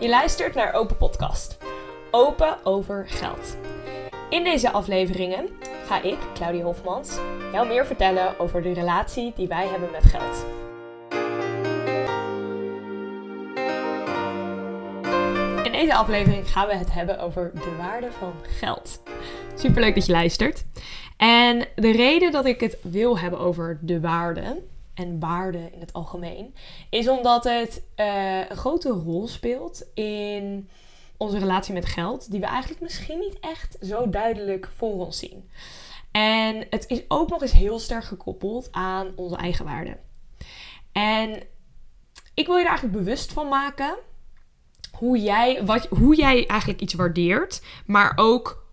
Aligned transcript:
Je 0.00 0.08
luistert 0.08 0.54
naar 0.54 0.72
Open 0.72 0.96
Podcast. 0.96 1.58
Open 2.10 2.64
over 2.64 3.04
geld. 3.08 3.56
In 4.30 4.44
deze 4.44 4.70
afleveringen 4.70 5.48
ga 5.86 6.02
ik, 6.02 6.18
Claudia 6.34 6.62
Hofmans, 6.62 7.18
jou 7.52 7.68
meer 7.68 7.86
vertellen 7.86 8.38
over 8.38 8.62
de 8.62 8.72
relatie 8.72 9.32
die 9.36 9.48
wij 9.48 9.66
hebben 9.66 9.90
met 9.90 10.04
geld. 10.04 10.46
In 15.64 15.72
deze 15.72 15.94
aflevering 15.94 16.50
gaan 16.50 16.66
we 16.66 16.74
het 16.74 16.92
hebben 16.92 17.18
over 17.18 17.50
de 17.54 17.76
waarde 17.78 18.12
van 18.12 18.32
geld. 18.42 19.02
Superleuk 19.54 19.94
dat 19.94 20.06
je 20.06 20.12
luistert. 20.12 20.64
En 21.16 21.66
de 21.74 21.92
reden 21.92 22.32
dat 22.32 22.44
ik 22.44 22.60
het 22.60 22.78
wil 22.82 23.18
hebben 23.18 23.38
over 23.38 23.78
de 23.80 24.00
waarde 24.00 24.62
en 25.00 25.18
waarde 25.18 25.70
in 25.72 25.80
het 25.80 25.92
algemeen, 25.92 26.54
is 26.90 27.08
omdat 27.08 27.44
het 27.44 27.82
eh, 27.94 28.48
een 28.48 28.56
grote 28.56 28.88
rol 28.88 29.28
speelt 29.28 29.84
in 29.94 30.68
onze 31.16 31.38
relatie 31.38 31.74
met 31.74 31.86
geld, 31.86 32.30
die 32.30 32.40
we 32.40 32.46
eigenlijk 32.46 32.80
misschien 32.80 33.18
niet 33.18 33.40
echt 33.40 33.76
zo 33.82 34.10
duidelijk 34.10 34.68
voor 34.76 34.92
ons 34.92 35.18
zien. 35.18 35.50
En 36.10 36.66
het 36.70 36.84
is 36.88 37.02
ook 37.08 37.28
nog 37.28 37.42
eens 37.42 37.52
heel 37.52 37.78
sterk 37.78 38.04
gekoppeld 38.04 38.68
aan 38.70 39.12
onze 39.16 39.36
eigen 39.36 39.64
waarde. 39.64 39.96
En 40.92 41.42
ik 42.34 42.46
wil 42.46 42.56
je 42.56 42.62
er 42.62 42.68
eigenlijk 42.68 42.98
bewust 42.98 43.32
van 43.32 43.48
maken 43.48 43.96
hoe 44.92 45.20
jij, 45.20 45.64
wat, 45.64 45.86
hoe 45.86 46.16
jij 46.16 46.46
eigenlijk 46.46 46.80
iets 46.80 46.94
waardeert, 46.94 47.62
maar 47.86 48.12
ook 48.16 48.66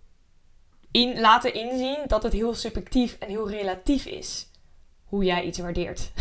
in, 0.91 1.19
laten 1.19 1.53
inzien 1.53 1.97
dat 2.07 2.23
het 2.23 2.33
heel 2.33 2.53
subjectief 2.53 3.17
en 3.19 3.29
heel 3.29 3.49
relatief 3.49 4.05
is 4.05 4.46
hoe 5.07 5.23
jij 5.23 5.43
iets 5.43 5.57
waardeert. 5.57 6.11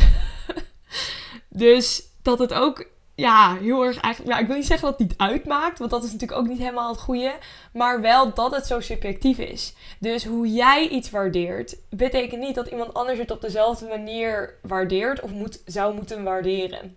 dus 1.49 2.03
dat 2.23 2.39
het 2.39 2.55
ook 2.55 2.87
ja, 3.17 3.57
heel 3.57 3.85
erg 3.85 4.01
eigenlijk. 4.01 4.35
Ja, 4.35 4.41
ik 4.43 4.47
wil 4.47 4.57
niet 4.57 4.67
zeggen 4.67 4.91
dat 4.91 4.99
het 4.99 5.09
niet 5.09 5.19
uitmaakt, 5.19 5.79
want 5.79 5.91
dat 5.91 6.05
is 6.05 6.13
natuurlijk 6.13 6.41
ook 6.41 6.49
niet 6.49 6.59
helemaal 6.59 6.89
het 6.91 7.01
goede. 7.01 7.35
Maar 7.73 8.01
wel 8.01 8.35
dat 8.35 8.55
het 8.55 8.67
zo 8.67 8.81
subjectief 8.81 9.39
is. 9.39 9.75
Dus 9.99 10.25
hoe 10.25 10.53
jij 10.53 10.89
iets 10.89 11.11
waardeert, 11.11 11.77
betekent 11.91 12.41
niet 12.41 12.55
dat 12.55 12.67
iemand 12.67 12.95
anders 12.95 13.19
het 13.19 13.31
op 13.31 13.41
dezelfde 13.41 13.87
manier 13.87 14.55
waardeert 14.63 15.21
of 15.21 15.31
moet, 15.31 15.63
zou 15.65 15.95
moeten 15.95 16.25
waarderen. 16.25 16.97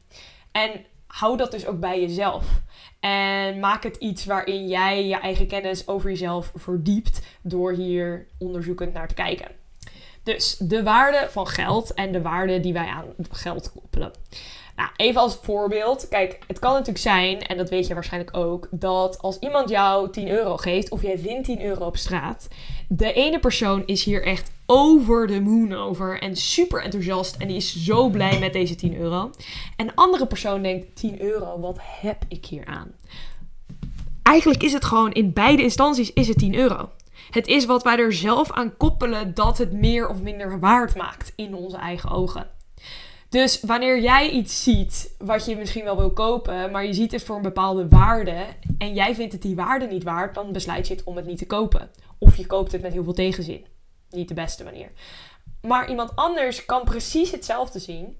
En 0.51 0.85
hou 1.07 1.37
dat 1.37 1.51
dus 1.51 1.65
ook 1.65 1.79
bij 1.79 2.01
jezelf. 2.01 2.45
En 2.99 3.59
maak 3.59 3.83
het 3.83 3.95
iets 3.95 4.25
waarin 4.25 4.67
jij 4.67 5.07
je 5.07 5.15
eigen 5.15 5.47
kennis 5.47 5.87
over 5.87 6.09
jezelf 6.09 6.51
verdiept 6.55 7.21
door 7.41 7.71
hier 7.71 8.27
onderzoekend 8.37 8.93
naar 8.93 9.07
te 9.07 9.13
kijken. 9.13 9.58
Dus 10.23 10.55
de 10.57 10.83
waarde 10.83 11.27
van 11.29 11.47
geld 11.47 11.93
en 11.93 12.11
de 12.11 12.21
waarde 12.21 12.59
die 12.59 12.73
wij 12.73 12.87
aan 12.87 13.05
geld 13.31 13.71
koppelen. 13.71 14.11
Nou, 14.75 14.91
even 14.95 15.21
als 15.21 15.39
voorbeeld. 15.41 16.07
Kijk, 16.07 16.39
het 16.47 16.59
kan 16.59 16.71
natuurlijk 16.71 16.97
zijn, 16.97 17.41
en 17.41 17.57
dat 17.57 17.69
weet 17.69 17.87
je 17.87 17.93
waarschijnlijk 17.93 18.37
ook, 18.37 18.67
dat 18.71 19.21
als 19.21 19.39
iemand 19.39 19.69
jou 19.69 20.11
10 20.11 20.29
euro 20.29 20.57
geeft 20.57 20.89
of 20.89 21.01
jij 21.01 21.17
vindt 21.19 21.45
10 21.45 21.61
euro 21.61 21.85
op 21.85 21.97
straat, 21.97 22.47
de 22.87 23.13
ene 23.13 23.39
persoon 23.39 23.83
is 23.85 24.03
hier 24.03 24.23
echt 24.23 24.51
over 24.65 25.27
de 25.27 25.41
moon 25.41 25.73
over 25.73 26.21
en 26.21 26.35
super 26.35 26.83
enthousiast 26.83 27.35
en 27.35 27.47
die 27.47 27.57
is 27.57 27.83
zo 27.83 28.09
blij 28.09 28.39
met 28.39 28.53
deze 28.53 28.75
10 28.75 28.97
euro. 28.97 29.31
En 29.75 29.87
de 29.87 29.95
andere 29.95 30.27
persoon 30.27 30.61
denkt: 30.61 30.95
10 30.95 31.21
euro, 31.21 31.59
wat 31.59 31.77
heb 31.81 32.23
ik 32.27 32.45
hier 32.45 32.65
aan? 32.65 32.91
Eigenlijk 34.23 34.63
is 34.63 34.73
het 34.73 34.85
gewoon 34.85 35.11
in 35.11 35.33
beide 35.33 35.63
instanties 35.63 36.13
is 36.13 36.27
het 36.27 36.37
10 36.37 36.55
euro. 36.55 36.89
Het 37.29 37.47
is 37.47 37.65
wat 37.65 37.83
wij 37.83 37.97
er 37.97 38.13
zelf 38.13 38.51
aan 38.51 38.77
koppelen 38.77 39.33
dat 39.33 39.57
het 39.57 39.71
meer 39.71 40.09
of 40.09 40.21
minder 40.21 40.59
waard 40.59 40.95
maakt 40.95 41.33
in 41.35 41.55
onze 41.55 41.77
eigen 41.77 42.09
ogen. 42.09 42.47
Dus 43.29 43.61
wanneer 43.61 44.01
jij 44.01 44.29
iets 44.29 44.63
ziet 44.63 45.15
wat 45.17 45.45
je 45.45 45.55
misschien 45.55 45.83
wel 45.83 45.97
wil 45.97 46.13
kopen, 46.13 46.71
maar 46.71 46.85
je 46.85 46.93
ziet 46.93 47.11
het 47.11 47.23
voor 47.23 47.35
een 47.35 47.41
bepaalde 47.41 47.87
waarde 47.87 48.45
en 48.77 48.93
jij 48.93 49.15
vindt 49.15 49.33
het 49.33 49.41
die 49.41 49.55
waarde 49.55 49.87
niet 49.87 50.03
waard, 50.03 50.35
dan 50.35 50.51
besluit 50.51 50.87
je 50.87 50.93
het 50.93 51.03
om 51.03 51.15
het 51.15 51.25
niet 51.25 51.37
te 51.37 51.45
kopen. 51.45 51.89
Of 52.17 52.35
je 52.35 52.45
koopt 52.45 52.71
het 52.71 52.81
met 52.81 52.93
heel 52.93 53.03
veel 53.03 53.13
tegenzin. 53.13 53.65
Niet 54.09 54.27
de 54.27 54.33
beste 54.33 54.63
manier. 54.63 54.91
Maar 55.61 55.89
iemand 55.89 56.15
anders 56.15 56.65
kan 56.65 56.83
precies 56.83 57.31
hetzelfde 57.31 57.79
zien. 57.79 58.17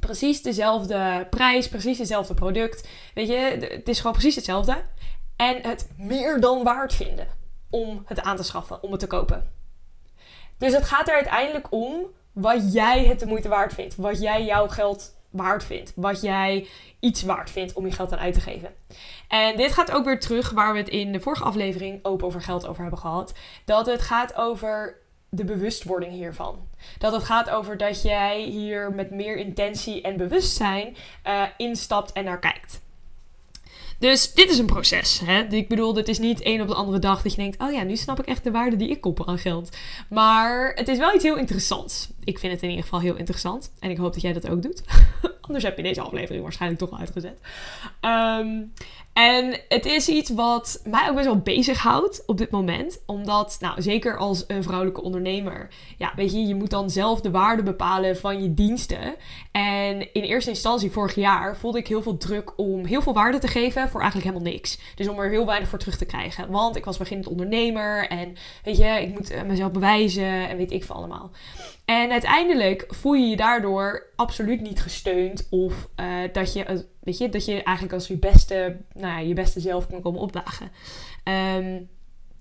Precies 0.00 0.42
dezelfde 0.42 1.26
prijs, 1.30 1.68
precies 1.68 1.98
hetzelfde 1.98 2.34
product. 2.34 2.88
Weet 3.14 3.28
je, 3.28 3.34
het 3.70 3.88
is 3.88 3.96
gewoon 3.96 4.12
precies 4.12 4.34
hetzelfde. 4.34 4.84
En 5.36 5.62
het 5.62 5.88
meer 5.96 6.40
dan 6.40 6.62
waard 6.62 6.94
vinden 6.94 7.42
om 7.74 8.02
het 8.06 8.22
aan 8.22 8.36
te 8.36 8.42
schaffen, 8.42 8.82
om 8.82 8.90
het 8.90 9.00
te 9.00 9.06
kopen. 9.06 9.50
Dus 10.58 10.72
het 10.72 10.84
gaat 10.84 11.08
er 11.08 11.14
uiteindelijk 11.14 11.66
om 11.70 12.06
wat 12.32 12.72
jij 12.72 13.04
het 13.04 13.20
de 13.20 13.26
moeite 13.26 13.48
waard 13.48 13.74
vindt. 13.74 13.96
Wat 13.96 14.20
jij 14.20 14.44
jouw 14.44 14.68
geld 14.68 15.14
waard 15.30 15.64
vindt. 15.64 15.92
Wat 15.96 16.20
jij 16.22 16.68
iets 17.00 17.22
waard 17.22 17.50
vindt 17.50 17.72
om 17.72 17.86
je 17.86 17.92
geld 17.92 18.12
aan 18.12 18.18
uit 18.18 18.34
te 18.34 18.40
geven. 18.40 18.74
En 19.28 19.56
dit 19.56 19.72
gaat 19.72 19.90
ook 19.90 20.04
weer 20.04 20.20
terug 20.20 20.50
waar 20.50 20.72
we 20.72 20.78
het 20.78 20.88
in 20.88 21.12
de 21.12 21.20
vorige 21.20 21.44
aflevering 21.44 22.04
open 22.04 22.26
over 22.26 22.42
geld 22.42 22.66
over 22.66 22.82
hebben 22.82 23.00
gehad. 23.00 23.34
Dat 23.64 23.86
het 23.86 24.00
gaat 24.00 24.34
over 24.34 25.02
de 25.28 25.44
bewustwording 25.44 26.12
hiervan. 26.12 26.68
Dat 26.98 27.12
het 27.12 27.24
gaat 27.24 27.50
over 27.50 27.76
dat 27.76 28.02
jij 28.02 28.42
hier 28.42 28.92
met 28.92 29.10
meer 29.10 29.36
intentie 29.36 30.02
en 30.02 30.16
bewustzijn 30.16 30.96
uh, 31.26 31.42
instapt 31.56 32.12
en 32.12 32.24
naar 32.24 32.38
kijkt. 32.38 32.83
Dus 33.98 34.32
dit 34.32 34.50
is 34.50 34.58
een 34.58 34.66
proces. 34.66 35.20
Hè? 35.24 35.42
Ik 35.42 35.68
bedoel, 35.68 35.92
dit 35.92 36.08
is 36.08 36.18
niet 36.18 36.42
één 36.42 36.60
op 36.60 36.68
de 36.68 36.74
andere 36.74 36.98
dag 36.98 37.22
dat 37.22 37.34
je 37.34 37.40
denkt: 37.40 37.62
oh 37.62 37.72
ja, 37.72 37.82
nu 37.82 37.96
snap 37.96 38.18
ik 38.18 38.26
echt 38.26 38.44
de 38.44 38.50
waarde 38.50 38.76
die 38.76 38.88
ik 38.88 39.00
koppel 39.00 39.26
aan 39.26 39.38
geld. 39.38 39.76
Maar 40.08 40.72
het 40.74 40.88
is 40.88 40.98
wel 40.98 41.14
iets 41.14 41.24
heel 41.24 41.36
interessants. 41.36 42.08
Ik 42.24 42.38
vind 42.38 42.52
het 42.52 42.62
in 42.62 42.68
ieder 42.68 42.84
geval 42.84 43.00
heel 43.00 43.16
interessant. 43.16 43.72
En 43.78 43.90
ik 43.90 43.96
hoop 43.96 44.12
dat 44.12 44.22
jij 44.22 44.32
dat 44.32 44.48
ook 44.48 44.62
doet. 44.62 44.82
Anders 45.46 45.64
heb 45.64 45.76
je 45.76 45.82
deze 45.82 46.00
aflevering 46.00 46.42
waarschijnlijk 46.42 46.80
toch 46.80 46.90
al 46.90 46.98
uitgezet. 46.98 47.38
Um, 48.00 48.72
en 49.14 49.60
het 49.68 49.86
is 49.86 50.08
iets 50.08 50.30
wat 50.30 50.80
mij 50.84 51.08
ook 51.08 51.14
best 51.14 51.26
wel 51.26 51.38
bezighoudt 51.38 52.22
op 52.26 52.38
dit 52.38 52.50
moment. 52.50 53.02
Omdat, 53.06 53.56
nou, 53.60 53.82
zeker 53.82 54.16
als 54.16 54.44
een 54.46 54.62
vrouwelijke 54.62 55.02
ondernemer, 55.02 55.68
ja, 55.98 56.12
weet 56.16 56.32
je, 56.32 56.46
je 56.46 56.54
moet 56.54 56.70
dan 56.70 56.90
zelf 56.90 57.20
de 57.20 57.30
waarde 57.30 57.62
bepalen 57.62 58.16
van 58.16 58.42
je 58.42 58.54
diensten. 58.54 59.14
En 59.52 60.12
in 60.12 60.22
eerste 60.22 60.50
instantie, 60.50 60.90
vorig 60.90 61.14
jaar, 61.14 61.56
voelde 61.56 61.78
ik 61.78 61.88
heel 61.88 62.02
veel 62.02 62.16
druk 62.16 62.58
om 62.58 62.84
heel 62.84 63.02
veel 63.02 63.12
waarde 63.12 63.38
te 63.38 63.48
geven 63.48 63.88
voor 63.88 64.00
eigenlijk 64.00 64.30
helemaal 64.30 64.52
niks. 64.52 64.78
Dus 64.94 65.08
om 65.08 65.18
er 65.18 65.30
heel 65.30 65.46
weinig 65.46 65.68
voor 65.68 65.78
terug 65.78 65.96
te 65.96 66.04
krijgen. 66.04 66.50
Want 66.50 66.76
ik 66.76 66.84
was 66.84 66.96
beginnend 66.96 67.28
ondernemer 67.28 68.08
en, 68.08 68.36
weet 68.64 68.76
je, 68.76 69.00
ik 69.02 69.14
moet 69.14 69.46
mezelf 69.46 69.72
bewijzen 69.72 70.48
en 70.48 70.56
weet 70.56 70.72
ik 70.72 70.84
veel 70.84 70.94
allemaal. 70.94 71.30
En 71.84 72.10
uiteindelijk 72.10 72.86
voel 72.88 73.12
je 73.12 73.26
je 73.26 73.36
daardoor 73.36 74.06
absoluut 74.16 74.60
niet 74.60 74.80
gesteund 74.80 75.46
of 75.50 75.88
uh, 76.00 76.32
dat 76.32 76.52
je 76.52 76.86
Weet 77.04 77.18
je, 77.18 77.28
dat 77.28 77.44
je 77.44 77.62
eigenlijk 77.62 77.92
als 77.92 78.06
je 78.06 78.16
beste, 78.16 78.76
nou 78.92 79.06
ja, 79.06 79.18
je 79.18 79.34
beste 79.34 79.60
zelf 79.60 79.86
kan 79.86 80.02
komen 80.02 80.20
opdagen. 80.20 80.70
Um, 81.56 81.88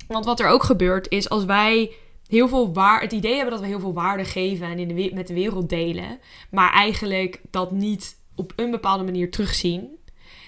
want 0.07 0.25
wat 0.25 0.39
er 0.39 0.47
ook 0.47 0.63
gebeurt 0.63 1.09
is 1.09 1.29
als 1.29 1.45
wij 1.45 1.91
heel 2.27 2.47
veel 2.47 2.73
waar, 2.73 3.01
het 3.01 3.11
idee 3.11 3.33
hebben 3.33 3.51
dat 3.51 3.61
we 3.61 3.67
heel 3.67 3.79
veel 3.79 3.93
waarde 3.93 4.25
geven 4.25 4.67
en 4.67 4.79
in 4.79 4.87
de, 4.87 5.11
met 5.13 5.27
de 5.27 5.33
wereld 5.33 5.69
delen, 5.69 6.19
maar 6.49 6.71
eigenlijk 6.71 7.41
dat 7.51 7.71
niet 7.71 8.17
op 8.35 8.53
een 8.55 8.71
bepaalde 8.71 9.03
manier 9.03 9.31
terugzien, 9.31 9.97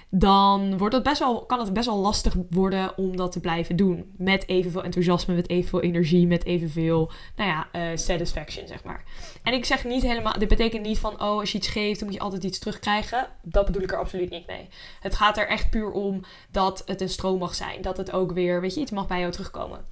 dan 0.10 0.78
wordt 0.78 0.96
het 0.96 1.04
best 1.04 1.20
wel, 1.20 1.46
kan 1.46 1.60
het 1.60 1.74
best 1.74 1.86
wel 1.86 1.98
lastig 1.98 2.36
worden 2.50 2.98
om 2.98 3.16
dat 3.16 3.32
te 3.32 3.40
blijven 3.40 3.76
doen. 3.76 4.14
Met 4.18 4.48
evenveel 4.48 4.84
enthousiasme, 4.84 5.36
met 5.36 5.50
evenveel 5.50 5.82
energie, 5.82 6.28
met 6.28 6.46
evenveel 6.46 7.12
nou 7.36 7.50
ja, 7.50 7.68
uh, 7.74 7.98
satisfaction, 7.98 8.68
zeg 8.68 8.84
maar. 8.84 9.04
En 9.44 9.54
ik 9.54 9.66
zeg 9.66 9.84
niet 9.84 10.02
helemaal, 10.02 10.40
dit 10.40 10.48
betekent 10.48 10.86
niet 10.86 11.00
van, 11.00 11.14
oh, 11.14 11.40
als 11.40 11.52
je 11.52 11.58
iets 11.58 11.68
geeft, 11.68 12.00
dan 12.00 12.08
moet 12.08 12.18
je 12.18 12.24
altijd 12.24 12.44
iets 12.44 12.60
terugkrijgen. 12.60 13.28
Dat 13.42 13.66
bedoel 13.66 13.82
ik 13.82 13.92
er 13.92 14.00
absoluut 14.00 14.30
niet 14.30 14.48
mee. 14.48 14.68
Het 15.00 15.16
gaat 15.16 15.38
er 15.38 15.48
echt 15.48 15.70
puur 15.70 15.92
om 15.92 16.22
dat 16.52 16.84
het 16.86 17.02
een 17.02 17.10
stroom 17.10 17.40
mag 17.40 17.56
zijn. 17.56 17.82
Dat 17.82 17.98
het 17.98 18.12
ook 18.12 18.32
weer, 18.32 18.62
weet 18.62 18.74
je, 18.74 18.82
iets 18.82 18.92
mag 18.92 19.08
bij 19.08 19.20
jou 19.20 19.32
terugkomen. 19.32 19.86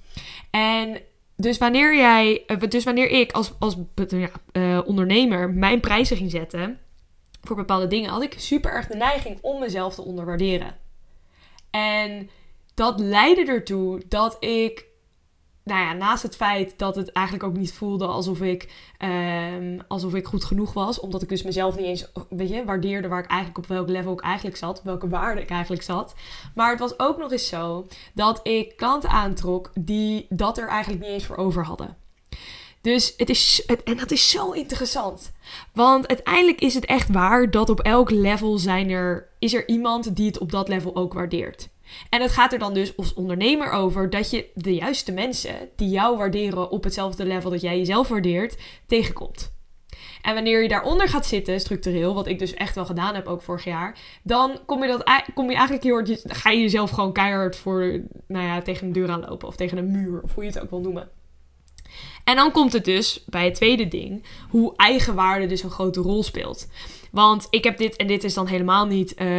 En 0.50 1.00
dus 1.36 1.58
wanneer 1.58 1.96
jij, 1.96 2.42
eh, 2.46 2.60
dus 2.68 2.84
wanneer 2.84 3.10
ik 3.10 3.32
als, 3.32 3.52
als 3.58 3.76
ja, 3.94 4.30
uh, 4.52 4.80
ondernemer 4.84 5.50
mijn 5.50 5.80
prijzen 5.80 6.16
ging 6.16 6.30
zetten 6.30 6.78
voor 7.46 7.56
bepaalde 7.56 7.86
dingen, 7.86 8.10
had 8.10 8.22
ik 8.22 8.34
super 8.36 8.72
erg 8.72 8.86
de 8.86 8.96
neiging 8.96 9.38
om 9.40 9.60
mezelf 9.60 9.94
te 9.94 10.04
onderwaarderen. 10.04 10.76
En 11.70 12.30
dat 12.74 13.00
leidde 13.00 13.44
ertoe 13.52 14.02
dat 14.08 14.36
ik, 14.40 14.86
nou 15.64 15.80
ja, 15.80 15.92
naast 15.92 16.22
het 16.22 16.36
feit 16.36 16.78
dat 16.78 16.96
het 16.96 17.12
eigenlijk 17.12 17.46
ook 17.46 17.56
niet 17.56 17.72
voelde 17.72 18.06
alsof 18.06 18.40
ik, 18.40 18.72
um, 18.98 19.80
alsof 19.88 20.14
ik 20.14 20.26
goed 20.26 20.44
genoeg 20.44 20.72
was, 20.72 21.00
omdat 21.00 21.22
ik 21.22 21.28
dus 21.28 21.42
mezelf 21.42 21.76
niet 21.76 21.86
eens, 21.86 22.12
weet 22.28 22.48
je, 22.48 22.64
waardeerde 22.64 23.08
waar 23.08 23.22
ik 23.22 23.30
eigenlijk 23.30 23.58
op 23.58 23.66
welk 23.66 23.88
level 23.88 24.12
ik 24.12 24.20
eigenlijk 24.20 24.56
zat, 24.56 24.82
welke 24.82 25.08
waarde 25.08 25.40
ik 25.40 25.50
eigenlijk 25.50 25.82
zat. 25.82 26.14
Maar 26.54 26.70
het 26.70 26.80
was 26.80 26.98
ook 26.98 27.18
nog 27.18 27.32
eens 27.32 27.48
zo 27.48 27.86
dat 28.14 28.40
ik 28.42 28.76
klanten 28.76 29.10
aantrok 29.10 29.70
die 29.74 30.26
dat 30.28 30.58
er 30.58 30.68
eigenlijk 30.68 31.02
niet 31.02 31.10
eens 31.10 31.26
voor 31.26 31.36
over 31.36 31.64
hadden. 31.64 32.03
Dus 32.84 33.14
het 33.16 33.30
is, 33.30 33.66
en 33.84 33.96
dat 33.96 34.10
is 34.10 34.30
zo 34.30 34.50
interessant. 34.50 35.32
Want 35.72 36.08
uiteindelijk 36.08 36.60
is 36.60 36.74
het 36.74 36.84
echt 36.84 37.08
waar 37.08 37.50
dat 37.50 37.68
op 37.68 37.80
elk 37.80 38.10
level 38.10 38.58
zijn 38.58 38.90
er, 38.90 39.28
is 39.38 39.54
er 39.54 39.68
iemand 39.68 40.16
die 40.16 40.26
het 40.26 40.38
op 40.38 40.50
dat 40.50 40.68
level 40.68 40.96
ook 40.96 41.12
waardeert. 41.12 41.68
En 42.10 42.22
het 42.22 42.30
gaat 42.30 42.52
er 42.52 42.58
dan 42.58 42.74
dus 42.74 42.96
als 42.96 43.14
ondernemer 43.14 43.70
over 43.70 44.10
dat 44.10 44.30
je 44.30 44.46
de 44.54 44.74
juiste 44.74 45.12
mensen 45.12 45.54
die 45.76 45.88
jou 45.88 46.16
waarderen 46.16 46.70
op 46.70 46.84
hetzelfde 46.84 47.26
level 47.26 47.50
dat 47.50 47.60
jij 47.60 47.78
jezelf 47.78 48.08
waardeert, 48.08 48.56
tegenkomt. 48.86 49.52
En 50.22 50.34
wanneer 50.34 50.62
je 50.62 50.68
daaronder 50.68 51.08
gaat 51.08 51.26
zitten, 51.26 51.60
structureel, 51.60 52.14
wat 52.14 52.26
ik 52.26 52.38
dus 52.38 52.54
echt 52.54 52.74
wel 52.74 52.86
gedaan 52.86 53.14
heb 53.14 53.26
ook 53.26 53.42
vorig 53.42 53.64
jaar, 53.64 53.98
dan 54.22 54.58
kom 54.66 54.82
je, 54.82 54.88
dat, 54.88 55.24
kom 55.34 55.50
je 55.50 55.54
eigenlijk 55.54 55.84
heel 55.84 55.94
hard, 55.94 56.22
ga 56.24 56.50
je 56.50 56.60
jezelf 56.60 56.90
gewoon 56.90 57.12
keihard 57.12 57.56
voor, 57.56 58.00
nou 58.26 58.44
ja, 58.44 58.62
tegen 58.62 58.86
een 58.86 58.92
deur 58.92 59.10
aanlopen 59.10 59.48
of 59.48 59.56
tegen 59.56 59.78
een 59.78 59.90
muur, 59.90 60.20
of 60.22 60.34
hoe 60.34 60.44
je 60.44 60.50
het 60.50 60.60
ook 60.60 60.70
wil 60.70 60.80
noemen. 60.80 61.10
En 62.24 62.36
dan 62.36 62.52
komt 62.52 62.72
het 62.72 62.84
dus 62.84 63.24
bij 63.26 63.44
het 63.44 63.54
tweede 63.54 63.88
ding, 63.88 64.24
hoe 64.48 64.72
eigenwaarde 64.76 65.46
dus 65.46 65.62
een 65.62 65.70
grote 65.70 66.00
rol 66.00 66.22
speelt. 66.22 66.68
Want 67.10 67.46
ik 67.50 67.64
heb 67.64 67.78
dit, 67.78 67.96
en 67.96 68.06
dit 68.06 68.24
is 68.24 68.34
dan 68.34 68.46
helemaal 68.46 68.86
niet 68.86 69.14
uh, 69.18 69.38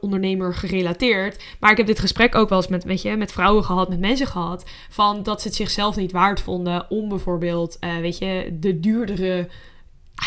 ondernemer 0.00 0.54
gerelateerd. 0.54 1.44
Maar 1.60 1.70
ik 1.70 1.76
heb 1.76 1.86
dit 1.86 1.98
gesprek 1.98 2.34
ook 2.34 2.48
wel 2.48 2.58
eens 2.58 2.68
met, 2.68 2.84
weet 2.84 3.02
je, 3.02 3.16
met 3.16 3.32
vrouwen 3.32 3.64
gehad, 3.64 3.88
met 3.88 4.00
mensen 4.00 4.26
gehad. 4.26 4.64
Van 4.88 5.22
dat 5.22 5.40
ze 5.40 5.46
het 5.46 5.56
zichzelf 5.56 5.96
niet 5.96 6.12
waard 6.12 6.40
vonden 6.40 6.90
om 6.90 7.08
bijvoorbeeld, 7.08 7.76
uh, 7.80 7.96
weet 7.96 8.18
je, 8.18 8.56
de 8.60 8.80
duurdere 8.80 9.48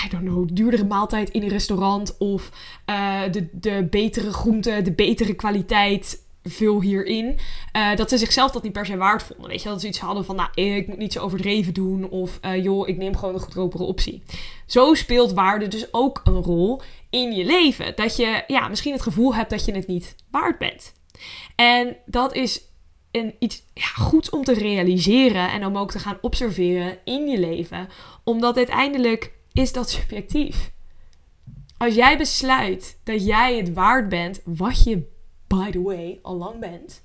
I 0.05 0.09
don't 0.09 0.23
know, 0.23 0.47
duurdere 0.51 0.85
maaltijd 0.85 1.29
in 1.29 1.43
een 1.43 1.49
restaurant 1.49 2.17
of 2.17 2.51
uh, 2.89 3.21
de, 3.31 3.47
de 3.51 3.87
betere 3.89 4.33
groente, 4.33 4.81
de 4.81 4.91
betere 4.91 5.33
kwaliteit 5.33 6.27
vul 6.43 6.81
hierin. 6.81 7.39
Uh, 7.75 7.95
dat 7.95 8.09
ze 8.09 8.17
zichzelf 8.17 8.51
dat 8.51 8.63
niet 8.63 8.71
per 8.71 8.85
se 8.85 8.97
waard 8.97 9.23
vonden. 9.23 9.47
Weet 9.47 9.61
je, 9.61 9.69
dat 9.69 9.81
ze 9.81 9.87
iets 9.87 9.99
hadden 9.99 10.25
van, 10.25 10.35
nou, 10.35 10.49
ik 10.53 10.87
moet 10.87 10.97
niet 10.97 11.13
zo 11.13 11.19
overdreven 11.19 11.73
doen. 11.73 12.09
Of, 12.09 12.39
uh, 12.45 12.63
joh, 12.63 12.87
ik 12.87 12.97
neem 12.97 13.15
gewoon 13.15 13.33
een 13.33 13.41
goedkopere 13.41 13.83
optie. 13.83 14.23
Zo 14.65 14.93
speelt 14.93 15.33
waarde 15.33 15.67
dus 15.67 15.93
ook 15.93 16.21
een 16.23 16.43
rol 16.43 16.81
in 17.09 17.31
je 17.31 17.45
leven. 17.45 17.95
Dat 17.95 18.15
je, 18.15 18.43
ja, 18.47 18.67
misschien 18.67 18.93
het 18.93 19.01
gevoel 19.01 19.35
hebt 19.35 19.49
dat 19.49 19.65
je 19.65 19.71
het 19.71 19.87
niet 19.87 20.15
waard 20.31 20.57
bent. 20.57 20.93
En 21.55 21.97
dat 22.05 22.33
is 22.33 22.61
een, 23.11 23.35
iets 23.39 23.63
ja, 23.73 23.87
goeds 23.87 24.29
om 24.29 24.43
te 24.43 24.53
realiseren 24.53 25.51
en 25.51 25.65
om 25.65 25.77
ook 25.77 25.91
te 25.91 25.99
gaan 25.99 26.17
observeren 26.21 26.97
in 27.03 27.27
je 27.27 27.39
leven. 27.39 27.87
Omdat 28.23 28.57
uiteindelijk 28.57 29.31
is 29.53 29.73
dat 29.73 29.89
subjectief. 29.89 30.71
Als 31.77 31.95
jij 31.95 32.17
besluit 32.17 32.99
dat 33.03 33.25
jij 33.25 33.57
het 33.57 33.73
waard 33.73 34.09
bent 34.09 34.41
wat 34.45 34.83
je 34.83 35.17
by 35.49 35.71
the 35.71 35.81
way, 35.81 36.19
al 36.21 36.35
lang 36.35 36.59
bent, 36.59 37.03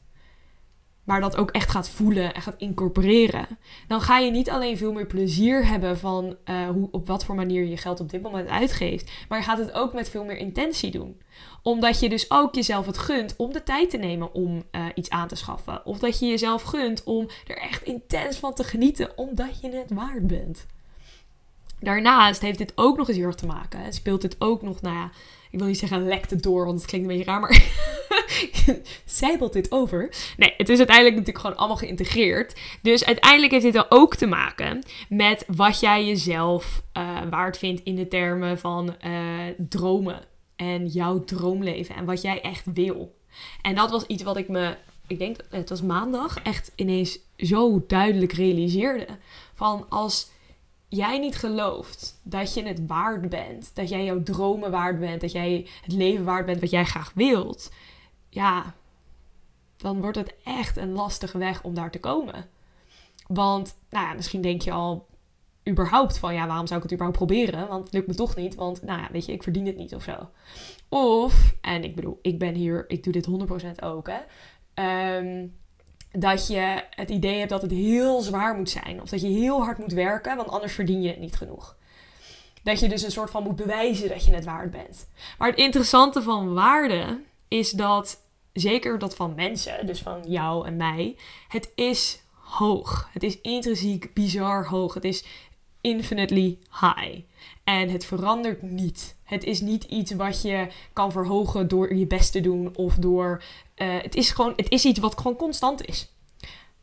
maar 1.05 1.21
dat 1.21 1.37
ook 1.37 1.51
echt 1.51 1.71
gaat 1.71 1.89
voelen 1.89 2.35
en 2.35 2.43
gaat 2.43 2.59
incorporeren, 2.59 3.47
dan 3.89 4.01
ga 4.01 4.19
je 4.19 4.31
niet 4.31 4.51
alleen 4.51 4.77
veel 4.77 4.93
meer 4.93 5.07
plezier 5.07 5.67
hebben 5.67 5.99
van 5.99 6.37
uh, 6.45 6.69
hoe, 6.69 6.89
op 6.91 7.07
wat 7.07 7.25
voor 7.25 7.35
manier 7.35 7.65
je 7.65 7.77
geld 7.77 8.01
op 8.01 8.11
dit 8.11 8.23
moment 8.23 8.49
uitgeeft, 8.49 9.11
maar 9.29 9.39
je 9.39 9.45
gaat 9.45 9.59
het 9.59 9.73
ook 9.73 9.93
met 9.93 10.09
veel 10.09 10.25
meer 10.25 10.37
intentie 10.37 10.91
doen. 10.91 11.21
Omdat 11.63 12.01
je 12.01 12.09
dus 12.09 12.31
ook 12.31 12.55
jezelf 12.55 12.87
het 12.87 12.99
gunt 12.99 13.35
om 13.37 13.53
de 13.53 13.63
tijd 13.63 13.91
te 13.91 13.97
nemen 13.97 14.35
om 14.35 14.63
uh, 14.73 14.87
iets 14.95 15.11
aan 15.11 15.29
te 15.29 15.37
schaffen. 15.37 15.87
Of 15.87 15.99
dat 15.99 16.19
je 16.19 16.27
jezelf 16.27 16.63
gunt 16.63 17.05
om 17.05 17.29
er 17.47 17.59
echt 17.59 17.83
intens 17.83 18.37
van 18.37 18.55
te 18.55 18.65
genieten, 18.65 19.19
omdat 19.19 19.61
je 19.61 19.71
het 19.71 19.91
waard 19.93 20.27
bent. 20.27 20.67
Daarnaast 21.85 22.41
heeft 22.41 22.59
dit 22.59 22.73
ook 22.75 22.97
nog 22.97 23.09
eens 23.09 23.17
heel 23.17 23.27
erg 23.27 23.35
te 23.35 23.47
maken. 23.47 23.93
Speelt 23.93 24.23
dit 24.23 24.37
ook 24.39 24.63
nog, 24.63 24.81
nou 24.81 24.97
ja, 24.97 25.11
ik 25.51 25.59
wil 25.59 25.69
niet 25.69 25.79
zeggen 25.79 26.07
lekt 26.07 26.31
het 26.31 26.43
door, 26.43 26.65
want 26.65 26.79
het 26.79 26.87
klinkt 26.87 27.09
een 27.09 27.17
beetje 27.17 27.31
raar, 27.31 27.41
maar 27.41 27.63
zijbelt 29.05 29.53
dit 29.53 29.73
over? 29.73 30.15
Nee, 30.37 30.55
het 30.57 30.69
is 30.69 30.79
uiteindelijk 30.79 31.17
natuurlijk 31.17 31.45
gewoon 31.45 31.57
allemaal 31.57 31.77
geïntegreerd. 31.77 32.61
Dus 32.83 33.05
uiteindelijk 33.05 33.53
heeft 33.53 33.73
dit 33.73 33.87
ook 33.89 34.17
te 34.17 34.27
maken 34.27 34.83
met 35.09 35.45
wat 35.47 35.81
jij 35.81 36.07
jezelf 36.07 36.83
uh, 36.97 37.19
waard 37.31 37.59
vindt 37.59 37.83
in 37.85 37.95
de 37.95 38.09
termen 38.09 38.59
van 38.59 38.97
uh, 39.07 39.13
dromen 39.69 40.21
en 40.57 40.87
jouw 40.87 41.25
droomleven 41.25 41.95
en 41.95 42.05
wat 42.05 42.23
jij 42.23 42.41
echt 42.41 42.65
wil. 42.75 43.15
En 43.63 43.75
dat 43.75 43.91
was 43.91 44.07
iets 44.07 44.23
wat 44.23 44.37
ik 44.37 44.49
me, 44.49 44.77
ik 45.07 45.19
denk, 45.19 45.37
het 45.51 45.69
was 45.69 45.83
maandag, 45.83 46.43
echt 46.43 46.73
ineens 46.75 47.19
zo 47.37 47.85
duidelijk 47.87 48.33
realiseerde. 48.33 49.07
Van 49.55 49.87
als 49.89 50.31
jij 50.95 51.19
niet 51.19 51.37
gelooft 51.37 52.21
dat 52.23 52.55
je 52.55 52.63
het 52.63 52.87
waard 52.87 53.29
bent, 53.29 53.75
dat 53.75 53.89
jij 53.89 54.05
jouw 54.05 54.23
dromen 54.23 54.71
waard 54.71 54.99
bent, 54.99 55.21
dat 55.21 55.33
jij 55.33 55.67
het 55.83 55.93
leven 55.93 56.25
waard 56.25 56.47
bent 56.47 56.61
wat 56.61 56.71
jij 56.71 56.85
graag 56.85 57.13
wilt, 57.15 57.73
ja, 58.29 58.75
dan 59.77 60.01
wordt 60.01 60.17
het 60.17 60.35
echt 60.45 60.77
een 60.77 60.93
lastige 60.93 61.39
weg 61.39 61.63
om 61.63 61.75
daar 61.75 61.91
te 61.91 62.01
komen. 62.01 62.47
Want, 63.27 63.77
nou 63.91 64.07
ja, 64.07 64.15
misschien 64.15 64.41
denk 64.41 64.63
je 64.63 64.71
al 64.71 65.07
überhaupt 65.69 66.19
van, 66.19 66.35
ja, 66.35 66.47
waarom 66.47 66.67
zou 66.67 66.77
ik 66.77 66.91
het 66.91 66.93
überhaupt 66.93 67.25
proberen? 67.25 67.69
Want 67.69 67.85
het 67.85 67.93
lukt 67.93 68.07
me 68.07 68.15
toch 68.15 68.37
niet, 68.37 68.55
want, 68.55 68.83
nou 68.83 69.01
ja, 69.01 69.09
weet 69.13 69.25
je, 69.27 69.33
ik 69.33 69.43
verdien 69.43 69.67
het 69.67 69.77
niet 69.77 69.95
of 69.95 70.03
zo. 70.03 70.29
Of, 70.89 71.55
en 71.61 71.85
ik 71.85 71.95
bedoel, 71.95 72.19
ik 72.23 72.39
ben 72.39 72.55
hier, 72.55 72.85
ik 72.89 73.05
doe 73.05 73.13
dit 73.13 73.29
100% 73.29 73.85
ook, 73.85 74.11
hè. 74.11 74.21
Um, 75.17 75.57
dat 76.19 76.47
je 76.47 76.83
het 76.91 77.11
idee 77.11 77.39
hebt 77.39 77.51
dat 77.51 77.63
het 77.63 77.71
heel 77.71 78.21
zwaar 78.21 78.55
moet 78.57 78.71
zijn. 78.71 79.03
Of 79.03 79.09
dat 79.09 79.21
je 79.21 79.27
heel 79.27 79.63
hard 79.63 79.79
moet 79.79 79.93
werken, 79.93 80.37
want 80.37 80.49
anders 80.49 80.73
verdien 80.73 81.03
je 81.03 81.09
het 81.09 81.21
niet 81.21 81.37
genoeg. 81.37 81.77
Dat 82.63 82.81
je 82.81 82.89
dus 82.89 83.03
een 83.03 83.11
soort 83.11 83.31
van 83.31 83.43
moet 83.43 83.57
bewijzen 83.57 84.09
dat 84.09 84.25
je 84.25 84.35
het 84.35 84.45
waard 84.45 84.71
bent. 84.71 85.09
Maar 85.39 85.49
het 85.49 85.59
interessante 85.59 86.23
van 86.23 86.55
waarde 86.55 87.21
is 87.49 87.71
dat, 87.71 88.21
zeker 88.53 88.99
dat 88.99 89.17
van 89.17 89.35
mensen, 89.35 89.87
dus 89.87 90.03
van 90.03 90.23
jou 90.27 90.67
en 90.67 90.77
mij, 90.77 91.17
het 91.49 91.73
is 91.75 92.23
hoog. 92.33 93.09
Het 93.13 93.23
is 93.23 93.41
intrinsiek 93.41 94.15
bizar 94.15 94.67
hoog. 94.67 94.95
Het 94.95 95.05
is 95.05 95.25
infinitely 95.81 96.59
high. 96.81 97.19
En 97.65 97.89
het 97.89 98.05
verandert 98.05 98.63
niet. 98.63 99.17
Het 99.35 99.45
is 99.45 99.61
niet 99.61 99.85
iets 99.85 100.13
wat 100.13 100.43
je 100.43 100.67
kan 100.93 101.13
verhogen 101.13 101.69
door 101.69 101.95
je 101.95 102.07
best 102.07 102.33
te 102.33 102.41
doen 102.41 102.77
of 102.77 102.95
door. 102.95 103.43
Uh, 103.77 103.89
het 104.03 104.15
is 104.15 104.31
gewoon, 104.31 104.53
het 104.57 104.71
is 104.71 104.85
iets 104.85 104.99
wat 104.99 105.17
gewoon 105.17 105.37
constant 105.37 105.87
is. 105.87 106.13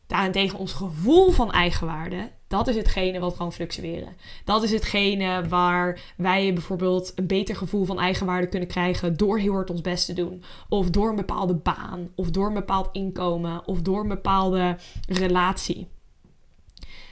Daarentegen 0.07 0.59
ons 0.59 0.73
gevoel 0.73 1.29
van 1.29 1.51
eigenwaarde, 1.51 2.31
dat 2.47 2.67
is 2.67 2.75
hetgene 2.75 3.19
wat 3.19 3.37
kan 3.37 3.53
fluctueren. 3.53 4.15
Dat 4.45 4.63
is 4.63 4.71
hetgene 4.71 5.47
waar 5.47 6.13
wij 6.17 6.53
bijvoorbeeld 6.53 7.11
een 7.15 7.27
beter 7.27 7.55
gevoel 7.55 7.85
van 7.85 7.99
eigenwaarde 7.99 8.47
kunnen 8.47 8.67
krijgen 8.67 9.17
door 9.17 9.39
heel 9.39 9.53
hard 9.53 9.69
ons 9.69 9.81
best 9.81 10.05
te 10.05 10.13
doen. 10.13 10.43
Of 10.69 10.89
door 10.89 11.09
een 11.09 11.15
bepaalde 11.15 11.55
baan, 11.55 12.11
of 12.15 12.29
door 12.29 12.47
een 12.47 12.53
bepaald 12.53 12.89
inkomen, 12.91 13.67
of 13.67 13.81
door 13.81 14.01
een 14.01 14.07
bepaalde 14.07 14.77
relatie. 15.07 15.87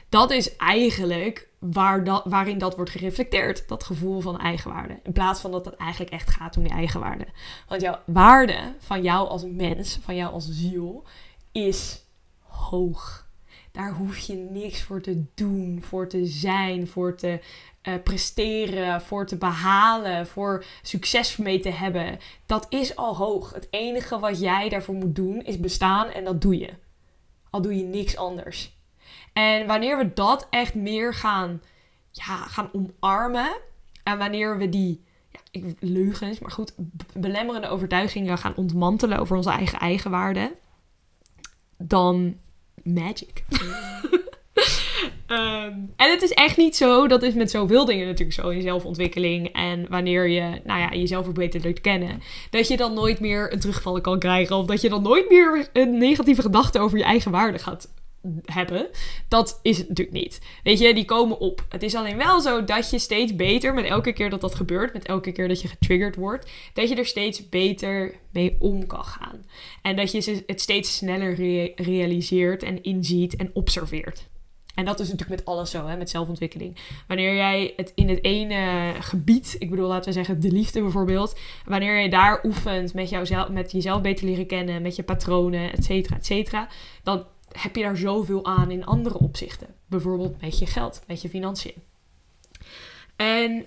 Dat 0.10 0.32
is 0.32 0.56
eigenlijk 0.56 1.49
waar 1.60 2.22
waarin 2.24 2.58
dat 2.58 2.76
wordt 2.76 2.92
gereflecteerd, 2.92 3.68
dat 3.68 3.84
gevoel 3.84 4.20
van 4.20 4.40
eigenwaarde. 4.40 5.00
In 5.04 5.12
plaats 5.12 5.42
van 5.42 5.52
dat 5.52 5.66
het 5.66 5.76
eigenlijk 5.76 6.12
echt 6.12 6.30
gaat 6.30 6.58
om 6.58 6.64
je 6.64 6.70
eigenwaarde. 6.70 7.28
Want 7.68 7.82
jouw 7.82 8.00
waarde 8.06 8.76
van 8.80 9.02
jou 9.02 9.28
als 9.28 9.44
mens, 9.46 10.00
van 10.02 10.16
jou 10.16 10.34
als 10.34 10.50
ziel, 10.50 11.04
is 11.52 12.06
hoog. 12.48 13.28
Daar 13.72 13.94
hoef 13.94 14.18
je 14.18 14.36
niks 14.36 14.84
voor 14.84 15.02
te 15.02 15.24
doen, 15.36 15.84
voor 15.84 16.08
te 16.08 16.26
zijn, 16.26 16.88
voor 16.88 17.16
te 17.16 17.40
uh, 17.84 17.94
presteren, 18.04 19.02
voor 19.02 19.26
te 19.26 19.38
behalen, 19.38 20.28
voor 20.28 20.66
succes 20.82 21.38
mee 21.38 21.60
te 21.60 21.70
hebben. 21.70 22.20
Dat 22.46 22.66
is 22.70 22.96
al 22.96 23.16
hoog. 23.16 23.54
Het 23.54 23.68
enige 23.70 24.20
wat 24.20 24.40
jij 24.40 24.70
daarvoor 24.70 24.96
moet 24.96 25.16
doen 25.16 25.42
is 25.42 25.60
bestaan 25.60 26.08
en 26.08 26.24
dat 26.24 26.42
doe 26.42 26.58
je. 26.58 26.70
Al 27.50 27.62
doe 27.62 27.78
je 27.78 27.84
niks 27.84 28.18
anders. 28.18 28.79
En 29.34 29.68
wanneer 29.68 29.98
we 29.98 30.14
dat 30.14 30.48
echt 30.50 30.76
meer 30.76 31.14
gaan, 31.14 31.62
ja, 32.12 32.36
gaan 32.36 32.70
omarmen. 32.72 33.52
En 34.04 34.18
wanneer 34.18 34.58
we 34.58 34.70
die 34.70 35.04
ja, 35.32 35.40
ik, 35.52 35.76
leugens, 35.80 36.40
maar 36.40 36.52
goed, 36.52 36.74
belemmerende 37.14 37.68
overtuigingen 37.68 38.38
gaan 38.38 38.56
ontmantelen 38.56 39.20
over 39.20 39.36
onze 39.36 39.50
eigen 39.50 39.80
eigenwaarde. 39.80 40.56
Dan 41.78 42.38
magic. 42.84 43.44
um, 45.28 45.94
en 45.96 46.10
het 46.12 46.22
is 46.22 46.32
echt 46.32 46.58
niet 46.58 46.76
zo, 46.76 47.08
dat 47.08 47.24
is 47.24 47.34
met 47.34 47.52
zoveel 47.52 47.86
dingen 47.86 48.06
natuurlijk 48.06 48.40
zo 48.40 48.50
in 48.50 48.62
zelfontwikkeling. 48.62 49.48
En 49.48 49.86
wanneer 49.90 50.28
je 50.28 50.62
nou 50.64 50.80
ja, 50.80 50.90
jezelf 50.90 51.28
ook 51.28 51.34
beter 51.34 51.62
leert 51.62 51.82
kennen. 51.82 52.22
Dat 52.50 52.68
je 52.68 52.78
dan 52.78 52.94
nooit 52.94 53.20
meer 53.20 53.54
een 53.54 53.60
terugvallen 53.60 54.02
kan 54.02 54.20
krijgen. 54.20 54.56
Of 54.56 54.66
dat 54.66 54.82
je 54.82 54.90
dan 54.90 55.02
nooit 55.02 55.30
meer 55.30 55.70
een 55.74 55.98
negatieve 55.98 56.42
gedachte 56.42 56.80
over 56.80 56.98
je 56.98 57.04
eigen 57.04 57.32
waarde 57.32 57.60
gaat 57.60 57.90
hebben. 58.46 58.88
Dat 59.28 59.60
is 59.62 59.78
het 59.78 59.90
natuurlijk 59.90 60.18
niet. 60.18 60.42
Weet 60.64 60.80
je, 60.80 60.94
die 60.94 61.06
komen 61.06 61.40
op. 61.40 61.66
Het 61.70 61.84
is 61.84 61.96
alleen 61.96 62.18
wel 62.18 62.42
zo 62.42 62.64
dat 62.64 62.90
je 62.90 63.00
steeds 63.00 63.36
beter, 63.36 63.74
met 63.74 63.86
elke 63.86 64.14
keer 64.14 64.30
dat 64.30 64.42
dat 64.42 64.56
gebeurt, 64.56 64.94
met 64.94 65.06
elke 65.06 65.32
keer 65.32 65.48
dat 65.48 65.62
je 65.62 65.68
getriggerd 65.68 66.16
wordt, 66.16 66.52
dat 66.74 66.90
je 66.90 66.96
er 66.96 67.06
steeds 67.06 67.50
beter 67.50 68.16
mee 68.32 68.56
om 68.60 68.88
kan 68.88 69.04
gaan. 69.04 69.46
En 69.82 69.96
dat 69.96 70.12
je 70.12 70.44
het 70.46 70.62
steeds 70.62 70.96
sneller 70.96 71.34
realiseert 71.76 72.64
en 72.64 72.84
inziet 72.84 73.36
en 73.36 73.50
observeert. 73.54 74.28
En 74.76 74.86
dat 74.86 75.00
is 75.00 75.10
natuurlijk 75.10 75.40
met 75.40 75.48
alles 75.48 75.72
zo, 75.72 75.88
hè, 75.88 75.98
met 75.98 76.10
zelfontwikkeling. 76.10 76.76
Wanneer 77.08 77.36
jij 77.36 77.74
het 77.76 77.92
in 77.96 78.10
het 78.10 78.24
ene 78.24 78.94
gebied, 79.00 79.56
ik 79.60 79.70
bedoel, 79.70 79.88
laten 79.88 80.06
we 80.06 80.12
zeggen 80.12 80.40
de 80.40 80.52
liefde 80.52 80.82
bijvoorbeeld, 80.82 81.40
wanneer 81.66 82.00
je 82.00 82.10
daar 82.10 82.46
oefent 82.46 82.94
met, 82.94 83.10
jouzelf, 83.10 83.50
met 83.50 83.72
jezelf 83.72 84.02
beter 84.02 84.26
leren 84.26 84.48
kennen, 84.48 84.82
met 84.82 84.96
je 84.96 85.04
patronen, 85.04 85.72
et 85.72 85.84
cetera, 85.84 86.16
et 86.16 86.26
cetera, 86.26 86.68
dan 87.04 87.26
heb 87.52 87.76
je 87.76 87.82
daar 87.82 87.98
zoveel 87.98 88.46
aan 88.46 88.72
in 88.72 88.86
andere 88.86 89.18
opzichten. 89.18 89.68
Bijvoorbeeld 89.86 90.42
met 90.42 90.60
je 90.60 90.66
geld, 90.66 91.02
met 91.08 91.22
je 91.22 91.30
financiën. 91.30 91.74
En 93.16 93.66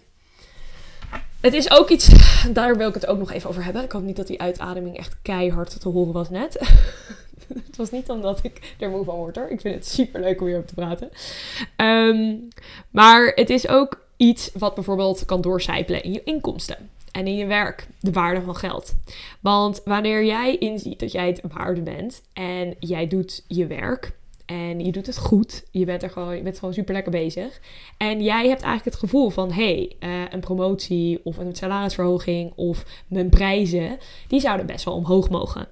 het 1.40 1.54
is 1.54 1.70
ook 1.70 1.88
iets, 1.88 2.08
daar 2.52 2.76
wil 2.76 2.88
ik 2.88 2.94
het 2.94 3.06
ook 3.06 3.18
nog 3.18 3.32
even 3.32 3.48
over 3.48 3.64
hebben. 3.64 3.82
Ik 3.82 3.92
hoop 3.92 4.02
niet 4.02 4.16
dat 4.16 4.26
die 4.26 4.40
uitademing 4.40 4.96
echt 4.96 5.16
keihard 5.22 5.80
te 5.80 5.88
horen 5.88 6.12
was 6.12 6.30
net. 6.30 6.58
het 7.66 7.76
was 7.76 7.90
niet 7.90 8.10
omdat 8.10 8.44
ik 8.44 8.74
er 8.78 8.90
moe 8.90 9.04
van 9.04 9.16
word 9.16 9.36
hoor. 9.36 9.50
Ik 9.50 9.60
vind 9.60 9.74
het 9.74 9.86
super 9.86 10.20
leuk 10.20 10.40
om 10.40 10.54
op 10.54 10.66
te 10.66 10.74
praten. 10.74 11.10
Um, 11.76 12.48
maar 12.90 13.32
het 13.34 13.50
is 13.50 13.68
ook 13.68 14.06
iets 14.16 14.50
wat 14.54 14.74
bijvoorbeeld 14.74 15.24
kan 15.24 15.40
doorcijpelen 15.40 16.02
in 16.02 16.12
je 16.12 16.22
inkomsten 16.24 16.90
en 17.12 17.26
in 17.26 17.36
je 17.36 17.46
werk, 17.46 17.86
de 18.00 18.12
waarde 18.12 18.42
van 18.42 18.56
geld. 18.56 18.94
Want 19.40 19.80
wanneer 19.84 20.24
jij 20.24 20.56
inziet 20.56 21.00
dat 21.00 21.12
jij 21.12 21.26
het 21.26 21.40
waarde 21.54 21.82
bent 21.82 22.22
en 22.32 22.74
jij 22.78 23.06
doet 23.06 23.44
je 23.48 23.66
werk 23.66 24.12
en 24.46 24.84
je 24.84 24.92
doet 24.92 25.06
het 25.06 25.18
goed, 25.18 25.64
je 25.70 25.84
bent 25.84 26.02
er 26.02 26.10
gewoon, 26.10 26.36
je 26.36 26.42
bent 26.42 26.58
gewoon 26.58 26.74
super 26.74 26.94
lekker 26.94 27.12
bezig. 27.12 27.60
En 27.96 28.22
jij 28.22 28.48
hebt 28.48 28.62
eigenlijk 28.62 28.84
het 28.84 28.94
gevoel 28.94 29.30
van: 29.30 29.52
hey, 29.52 29.96
uh, 30.00 30.10
een 30.30 30.40
promotie 30.40 31.20
of 31.24 31.36
een 31.36 31.54
salarisverhoging 31.54 32.52
of 32.54 32.84
mijn 33.06 33.28
prijzen, 33.28 33.98
die 34.28 34.40
zouden 34.40 34.66
best 34.66 34.84
wel 34.84 34.94
omhoog 34.94 35.30
mogen. 35.30 35.68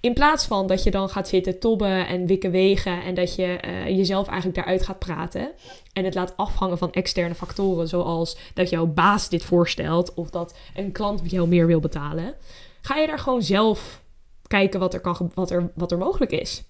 In 0.00 0.14
plaats 0.14 0.46
van 0.46 0.66
dat 0.66 0.82
je 0.82 0.90
dan 0.90 1.08
gaat 1.08 1.28
zitten 1.28 1.58
tobben 1.58 2.06
en 2.06 2.26
wikken 2.26 2.50
wegen 2.50 3.02
en 3.02 3.14
dat 3.14 3.34
je 3.34 3.58
uh, 3.64 3.86
jezelf 3.86 4.26
eigenlijk 4.26 4.56
daaruit 4.56 4.82
gaat 4.82 4.98
praten 4.98 5.50
en 5.92 6.04
het 6.04 6.14
laat 6.14 6.36
afhangen 6.36 6.78
van 6.78 6.92
externe 6.92 7.34
factoren 7.34 7.88
zoals 7.88 8.36
dat 8.54 8.70
jouw 8.70 8.86
baas 8.86 9.28
dit 9.28 9.44
voorstelt 9.44 10.14
of 10.14 10.30
dat 10.30 10.54
een 10.74 10.92
klant 10.92 11.30
jou 11.30 11.48
meer 11.48 11.66
wil 11.66 11.80
betalen, 11.80 12.34
ga 12.80 12.96
je 12.96 13.06
daar 13.06 13.18
gewoon 13.18 13.42
zelf 13.42 14.02
kijken 14.46 14.80
wat 14.80 14.94
er, 14.94 15.00
kan, 15.00 15.30
wat 15.34 15.50
er, 15.50 15.72
wat 15.74 15.92
er 15.92 15.98
mogelijk 15.98 16.32
is. 16.32 16.64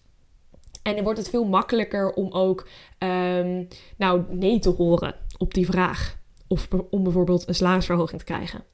En 0.83 0.95
dan 0.95 1.05
wordt 1.05 1.19
het 1.19 1.31
veel 1.31 1.45
makkelijker 1.45 2.13
om 2.13 2.33
ook 2.33 2.69
um, 2.99 3.69
nou, 3.97 4.23
nee 4.31 4.59
te 4.59 4.69
horen 4.69 5.15
op 5.39 5.55
die 5.55 5.67
vraag. 5.67 6.21
Of 6.47 6.69
om 6.91 7.03
bijvoorbeeld 7.03 7.49
een 7.49 7.55
salarisverhoging 7.55 8.19
te 8.19 8.27
krijgen. 8.27 8.65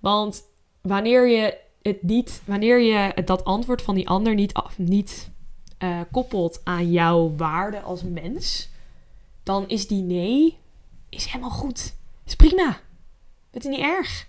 Want 0.00 0.42
wanneer 0.82 1.28
je 1.28 1.58
het 1.88 2.02
niet, 2.02 2.42
wanneer 2.44 2.80
je 2.80 3.22
dat 3.24 3.44
antwoord 3.44 3.82
van 3.82 3.94
die 3.94 4.08
ander 4.08 4.34
niet, 4.34 4.52
af, 4.52 4.78
niet 4.78 5.30
uh, 5.78 6.00
koppelt 6.10 6.60
aan 6.64 6.90
jouw 6.90 7.34
waarde 7.36 7.80
als 7.80 8.02
mens, 8.02 8.68
dan 9.42 9.68
is 9.68 9.86
die 9.86 10.02
nee 10.02 10.56
is 11.08 11.26
helemaal 11.26 11.50
goed. 11.50 11.96
Is 12.26 12.34
prima. 12.34 12.80
Het 13.50 13.64
is 13.64 13.70
niet 13.70 13.80
erg. 13.80 14.26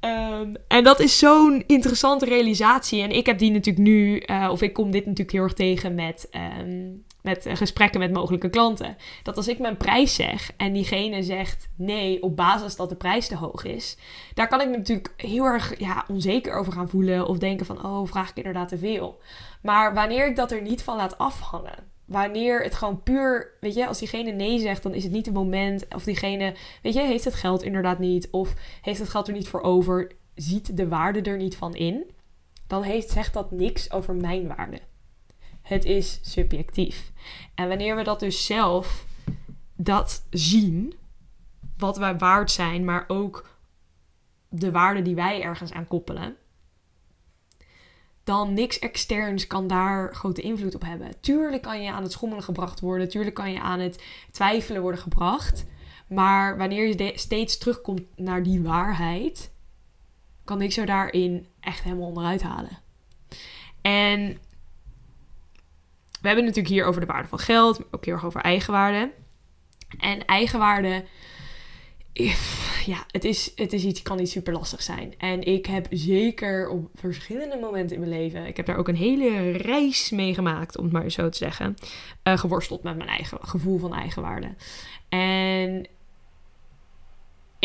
Um, 0.00 0.56
en 0.68 0.84
dat 0.84 1.00
is 1.00 1.18
zo'n 1.18 1.64
interessante 1.66 2.24
realisatie. 2.24 3.02
En 3.02 3.10
ik 3.10 3.26
heb 3.26 3.38
die 3.38 3.50
natuurlijk 3.50 3.86
nu, 3.86 4.22
uh, 4.26 4.48
of 4.50 4.62
ik 4.62 4.72
kom 4.72 4.90
dit 4.90 5.04
natuurlijk 5.04 5.32
heel 5.32 5.42
erg 5.42 5.52
tegen 5.52 5.94
met, 5.94 6.28
um, 6.60 7.04
met 7.26 7.46
uh, 7.46 7.56
gesprekken 7.56 8.00
met 8.00 8.12
mogelijke 8.12 8.48
klanten. 8.48 8.96
Dat 9.22 9.36
als 9.36 9.48
ik 9.48 9.58
mijn 9.58 9.76
prijs 9.76 10.14
zeg 10.14 10.52
en 10.56 10.72
diegene 10.72 11.22
zegt 11.22 11.68
nee 11.76 12.22
op 12.22 12.36
basis 12.36 12.76
dat 12.76 12.88
de 12.88 12.96
prijs 12.96 13.28
te 13.28 13.36
hoog 13.36 13.64
is, 13.64 13.96
daar 14.34 14.48
kan 14.48 14.60
ik 14.60 14.68
me 14.68 14.76
natuurlijk 14.76 15.12
heel 15.16 15.44
erg 15.44 15.78
ja, 15.78 16.04
onzeker 16.08 16.54
over 16.54 16.72
gaan 16.72 16.88
voelen. 16.88 17.26
Of 17.26 17.38
denken 17.38 17.66
van, 17.66 17.84
oh, 17.84 18.06
vraag 18.06 18.30
ik 18.30 18.36
inderdaad 18.36 18.68
te 18.68 18.78
veel. 18.78 19.18
Maar 19.62 19.94
wanneer 19.94 20.26
ik 20.26 20.36
dat 20.36 20.52
er 20.52 20.62
niet 20.62 20.82
van 20.82 20.96
laat 20.96 21.18
afhangen, 21.18 21.94
wanneer 22.04 22.62
het 22.62 22.74
gewoon 22.74 23.02
puur, 23.02 23.56
weet 23.60 23.74
je, 23.74 23.86
als 23.86 23.98
diegene 23.98 24.30
nee 24.30 24.58
zegt, 24.58 24.82
dan 24.82 24.94
is 24.94 25.02
het 25.02 25.12
niet 25.12 25.26
het 25.26 25.34
moment. 25.34 25.86
Of 25.94 26.04
diegene, 26.04 26.54
weet 26.82 26.94
je, 26.94 27.00
heeft 27.00 27.24
het 27.24 27.34
geld 27.34 27.62
inderdaad 27.62 27.98
niet. 27.98 28.28
Of 28.30 28.54
heeft 28.82 28.98
het 28.98 29.08
geld 29.08 29.28
er 29.28 29.34
niet 29.34 29.48
voor 29.48 29.60
over. 29.62 30.12
Ziet 30.34 30.76
de 30.76 30.88
waarde 30.88 31.22
er 31.22 31.36
niet 31.36 31.56
van 31.56 31.74
in. 31.74 32.10
Dan 32.66 32.82
heeft, 32.82 33.10
zegt 33.10 33.32
dat 33.32 33.50
niks 33.50 33.90
over 33.92 34.14
mijn 34.14 34.48
waarde. 34.48 34.80
Het 35.66 35.84
is 35.84 36.18
subjectief. 36.22 37.12
En 37.54 37.68
wanneer 37.68 37.96
we 37.96 38.02
dat 38.02 38.20
dus 38.20 38.46
zelf 38.46 39.06
dat 39.76 40.26
zien, 40.30 40.94
wat 41.78 41.96
wij 41.96 42.18
waard 42.18 42.50
zijn, 42.50 42.84
maar 42.84 43.04
ook 43.08 43.48
de 44.48 44.70
waarde 44.70 45.02
die 45.02 45.14
wij 45.14 45.42
ergens 45.42 45.72
aan 45.72 45.86
koppelen, 45.86 46.36
dan 48.24 48.54
niks 48.54 48.78
externs 48.78 49.46
kan 49.46 49.66
daar 49.66 50.14
grote 50.14 50.42
invloed 50.42 50.74
op 50.74 50.82
hebben. 50.82 51.20
Tuurlijk 51.20 51.62
kan 51.62 51.82
je 51.82 51.92
aan 51.92 52.02
het 52.02 52.12
schommelen 52.12 52.44
gebracht 52.44 52.80
worden, 52.80 53.08
tuurlijk 53.08 53.34
kan 53.34 53.52
je 53.52 53.60
aan 53.60 53.80
het 53.80 54.02
twijfelen 54.30 54.82
worden 54.82 55.00
gebracht. 55.00 55.66
Maar 56.08 56.58
wanneer 56.58 56.86
je 56.86 57.12
steeds 57.14 57.58
terugkomt 57.58 58.02
naar 58.16 58.42
die 58.42 58.62
waarheid, 58.62 59.50
kan 60.44 60.62
ik 60.62 60.72
zo 60.72 60.84
daarin 60.84 61.46
echt 61.60 61.82
helemaal 61.82 62.06
onderuit 62.06 62.42
halen. 62.42 62.78
En 63.80 64.38
we 66.26 66.32
hebben 66.32 66.52
het 66.52 66.56
natuurlijk 66.56 66.82
hier 66.82 66.84
over 66.84 67.06
de 67.06 67.12
waarde 67.12 67.28
van 67.28 67.38
geld, 67.38 67.80
ook 67.90 68.04
heel 68.04 68.14
erg 68.14 68.24
over 68.24 68.40
eigenwaarde. 68.40 69.12
En 69.98 70.24
eigenwaarde 70.24 71.04
ja, 72.86 73.04
het 73.10 73.24
is, 73.24 73.52
het 73.54 73.72
is 73.72 73.84
iets, 73.84 74.02
kan 74.02 74.16
niet 74.16 74.30
super 74.30 74.52
lastig 74.52 74.82
zijn. 74.82 75.14
En 75.18 75.42
ik 75.42 75.66
heb 75.66 75.86
zeker 75.90 76.68
op 76.68 76.88
verschillende 76.94 77.58
momenten 77.60 77.96
in 77.96 78.08
mijn 78.08 78.20
leven, 78.20 78.46
ik 78.46 78.56
heb 78.56 78.66
daar 78.66 78.76
ook 78.76 78.88
een 78.88 78.96
hele 78.96 79.50
reis 79.50 80.10
mee 80.10 80.34
gemaakt, 80.34 80.76
om 80.76 80.84
het 80.84 80.92
maar 80.92 81.10
zo 81.10 81.28
te 81.28 81.38
zeggen, 81.38 81.74
uh, 82.24 82.38
geworsteld 82.38 82.82
met 82.82 82.96
mijn 82.96 83.08
eigen 83.08 83.38
gevoel 83.40 83.78
van 83.78 83.94
eigenwaarde. 83.94 84.54
En 85.08 85.86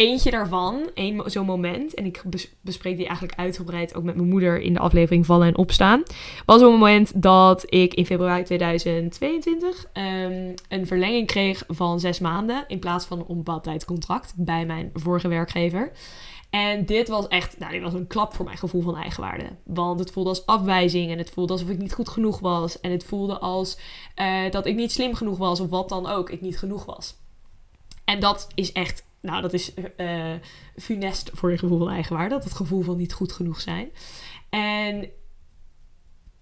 eentje 0.02 0.32
daarvan, 0.32 0.90
één 0.94 1.32
zo'n 1.32 1.46
moment, 1.46 1.94
en 1.94 2.06
ik 2.06 2.24
bespreek 2.62 2.98
die 2.98 3.06
eigenlijk 3.06 3.40
uitgebreid 3.40 3.96
ook 3.96 4.04
met 4.04 4.16
mijn 4.16 4.30
moeder 4.30 4.62
in 4.62 4.74
de 4.74 4.80
aflevering 4.80 5.26
Vallen 5.26 5.48
en 5.48 5.58
Opstaan, 5.58 6.04
was 6.46 6.62
een 6.62 6.68
moment 6.68 7.22
dat 7.22 7.64
ik 7.74 7.94
in 7.94 8.06
februari 8.06 8.44
2022 8.44 9.86
um, 9.94 10.54
een 10.70 10.88
verlenging 10.88 11.28
kreeg 11.28 11.64
van 11.68 12.00
zes 12.00 12.20
maanden 12.20 12.64
in 12.68 12.80
plaats 12.80 13.06
van 13.06 13.20
een 13.20 13.26
onbepaald 13.26 13.86
contract 13.86 14.34
bij 14.36 14.66
mijn 14.66 14.90
vorige 14.94 15.28
werkgever. 15.28 15.92
En 16.50 16.86
dit 16.86 17.08
was 17.08 17.28
echt, 17.28 17.60
nou, 17.60 17.72
dit 17.72 17.82
was 17.82 17.94
een 17.94 18.08
klap 18.08 18.34
voor 18.34 18.46
mijn 18.46 18.58
gevoel 18.58 18.82
van 18.82 18.96
eigenwaarde. 18.96 19.46
Want 19.64 20.00
het 20.00 20.12
voelde 20.12 20.30
als 20.30 20.46
afwijzing 20.46 21.12
en 21.12 21.18
het 21.18 21.30
voelde 21.30 21.54
alsof 21.54 21.70
ik 21.70 21.78
niet 21.78 21.94
goed 21.94 22.10
genoeg 22.10 22.40
was. 22.40 22.80
En 22.80 22.92
het 22.92 23.04
voelde 23.04 23.40
als 23.40 23.78
uh, 24.16 24.52
dat 24.52 24.66
ik 24.66 24.76
niet 24.76 24.92
slim 24.92 25.14
genoeg 25.14 25.38
was 25.38 25.60
of 25.60 25.70
wat 25.70 25.90
dan 25.90 26.08
ook, 26.08 26.30
ik 26.30 26.42
niet 26.42 26.58
genoeg 26.58 26.86
was. 26.86 27.16
En 28.06 28.20
dat 28.20 28.48
is 28.56 28.72
echt 28.72 29.04
nou, 29.22 29.42
dat 29.42 29.54
is 29.54 29.74
uh, 29.98 30.34
funest 30.76 31.30
voor 31.34 31.52
je 31.52 31.58
gevoel 31.58 31.78
van 31.78 31.90
eigenwaarde. 31.90 32.36
Dat 32.36 32.44
het 32.44 32.54
gevoel 32.54 32.82
van 32.82 32.98
niet 32.98 33.14
goed 33.14 33.32
genoeg 33.32 33.62
zijn. 33.62 33.92
En 34.50 35.10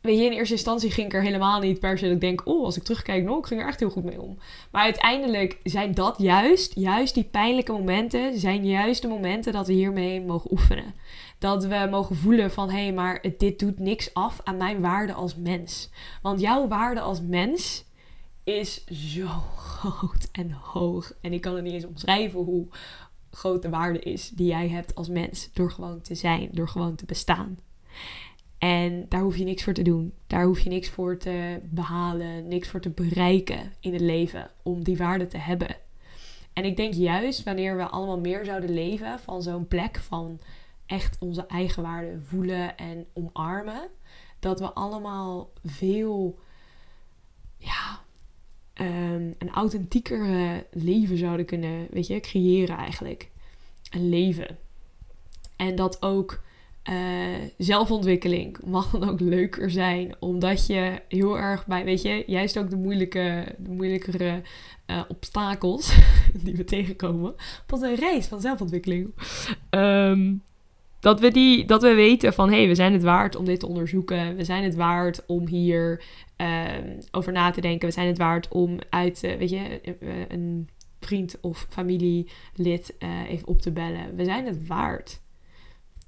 weet 0.02 0.18
je, 0.18 0.26
in 0.26 0.32
eerste 0.32 0.54
instantie 0.54 0.92
ging 0.92 1.08
ik 1.08 1.14
er 1.14 1.22
helemaal 1.22 1.60
niet 1.60 1.80
per 1.80 1.98
se 1.98 2.06
dat 2.06 2.14
ik 2.14 2.22
denk... 2.22 2.42
oh, 2.46 2.66
als 2.66 2.78
ik 2.78 2.84
terugkijk, 2.84 3.24
nou, 3.24 3.38
ik 3.38 3.46
ging 3.46 3.62
er 3.62 3.68
echt 3.68 3.80
heel 3.80 3.90
goed 3.90 4.04
mee 4.04 4.22
om. 4.22 4.38
Maar 4.72 4.84
uiteindelijk 4.84 5.60
zijn 5.64 5.94
dat 5.94 6.16
juist, 6.18 6.76
juist 6.76 7.14
die 7.14 7.24
pijnlijke 7.24 7.72
momenten... 7.72 8.40
zijn 8.40 8.66
juist 8.66 9.02
de 9.02 9.08
momenten 9.08 9.54
dat 9.54 9.68
we 9.68 9.74
hiermee 9.74 10.22
mogen 10.22 10.52
oefenen. 10.52 10.94
Dat 11.40 11.66
we 11.66 11.88
mogen 11.90 12.16
voelen 12.16 12.52
van, 12.52 12.70
hé, 12.70 12.84
hey, 12.84 12.94
maar 12.94 13.26
dit 13.38 13.60
doet 13.60 13.80
niks 13.80 14.14
af 14.14 14.42
aan 14.44 14.58
mijn 14.58 14.82
waarde 14.82 15.14
als 15.14 15.36
mens. 15.36 15.90
Want 16.22 16.40
jouw 16.40 16.68
waarde 16.68 17.00
als 17.00 17.22
mens 17.22 17.88
is 18.58 18.86
zo 18.86 19.28
groot 19.56 20.30
en 20.32 20.52
hoog. 20.52 21.14
En 21.22 21.34
ik 21.34 21.42
kan 21.42 21.56
het 21.56 21.64
niet 21.64 21.74
eens 21.74 21.86
omschrijven 21.86 22.40
hoe 22.40 22.68
groot 23.32 23.62
de 23.62 23.70
waarde 23.70 24.00
is 24.00 24.30
die 24.30 24.48
jij 24.48 24.70
hebt 24.70 24.96
als 24.96 25.10
mens. 25.10 25.50
Door 25.54 25.72
gewoon 25.72 26.02
te 26.02 26.16
zijn, 26.16 26.50
door 26.52 26.68
gewoon 26.68 26.96
te 26.96 27.06
bestaan. 27.06 27.60
En 28.58 29.06
daar 29.10 29.22
hoef 29.22 29.38
je 29.38 29.44
niks 29.44 29.64
voor 29.64 29.74
te 29.74 29.82
doen. 29.82 30.14
Daar 30.28 30.44
hoef 30.44 30.60
je 30.60 30.70
niks 30.70 30.90
voor 30.90 31.18
te 31.18 31.60
behalen, 31.64 32.48
niks 32.48 32.68
voor 32.68 32.82
te 32.82 32.90
bereiken 32.90 33.74
in 33.80 33.94
het 33.94 34.02
leven 34.02 34.52
om 34.64 34.84
die 34.84 34.98
waarde 34.98 35.28
te 35.28 35.38
hebben. 35.38 35.76
En 36.54 36.66
ik 36.66 36.78
denk 36.78 36.94
juist 36.94 37.44
wanneer 37.44 37.78
we 37.78 37.88
allemaal 37.88 38.20
meer 38.20 38.46
zouden 38.46 38.74
leven 38.74 39.20
van 39.20 39.42
zo'n 39.42 39.68
plek 39.68 39.98
van 39.98 40.40
echt 40.86 41.18
onze 41.20 41.46
eigen 41.46 41.84
waarde 41.84 42.20
voelen 42.22 42.78
en 42.78 43.06
omarmen, 43.14 43.90
dat 44.40 44.60
we 44.60 44.74
allemaal 44.74 45.50
veel 45.64 46.40
ja, 47.58 48.02
um, 48.80 49.36
een 49.38 49.50
authentieker 49.50 50.64
leven 50.72 51.18
zouden 51.18 51.46
kunnen, 51.46 51.88
weet 51.92 52.08
je, 52.08 52.20
creëren 52.20 52.78
eigenlijk. 52.78 53.30
Een 53.90 54.10
leven. 54.10 54.58
En 55.56 55.76
dat 55.76 56.02
ook 56.02 56.42
uh, 56.90 56.96
zelfontwikkeling 57.58 58.58
mag 58.66 58.90
dan 58.90 59.10
ook 59.10 59.20
leuker 59.20 59.72
zijn, 59.72 60.16
omdat 60.20 60.68
je 60.68 61.02
heel 61.08 61.38
erg 61.38 61.66
bij, 61.66 61.86
weet 61.86 62.02
je, 62.02 62.24
juist 62.28 62.60
ook 62.60 62.70
de, 62.70 62.76
moeilijke, 62.76 63.56
de 63.58 63.70
moeilijkere 63.70 64.42
uh, 64.88 65.02
obstakels 65.08 65.98
die 66.44 66.56
we 66.56 66.64
tegenkomen 66.64 67.36
op 67.68 67.82
een 67.82 67.96
reis 67.96 68.26
van 68.26 68.42
zelfontwikkeling. 68.42 69.14
Um, 69.70 70.44
dat 71.00 71.20
we, 71.20 71.32
die, 71.32 71.66
dat 71.66 71.82
we 71.82 71.94
weten 71.94 72.34
van 72.34 72.50
hé, 72.50 72.58
hey, 72.58 72.68
we 72.68 72.76
zijn 72.76 72.94
het 72.94 73.04
waard 73.04 73.36
om 73.36 73.46
dit 73.46 73.60
te 73.60 73.68
onderzoeken. 73.68 74.36
We 74.36 74.44
zijn 74.44 74.64
het 74.64 74.76
waard 74.76 75.26
om 75.26 75.48
hier 75.48 76.04
uh, 76.38 76.68
over 77.12 77.32
na 77.32 77.52
te 77.52 77.62
denken. 77.62 77.88
We 77.88 77.94
zijn 77.94 78.08
het 78.08 78.18
waard 78.18 78.48
om 78.48 78.78
uit, 78.90 79.24
uh, 79.24 79.36
weet 79.36 79.50
je, 79.50 79.82
uh, 80.00 80.10
een 80.28 80.70
vriend 81.00 81.38
of 81.42 81.66
familielid 81.70 82.96
uh, 83.00 83.30
even 83.30 83.48
op 83.48 83.62
te 83.62 83.72
bellen. 83.72 84.16
We 84.16 84.24
zijn 84.24 84.46
het 84.46 84.68
waard. 84.68 85.22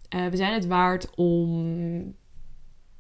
we 0.10 0.36
zijn 0.38 0.54
het 0.54 0.68
waard 0.68 1.16
om 1.16 2.16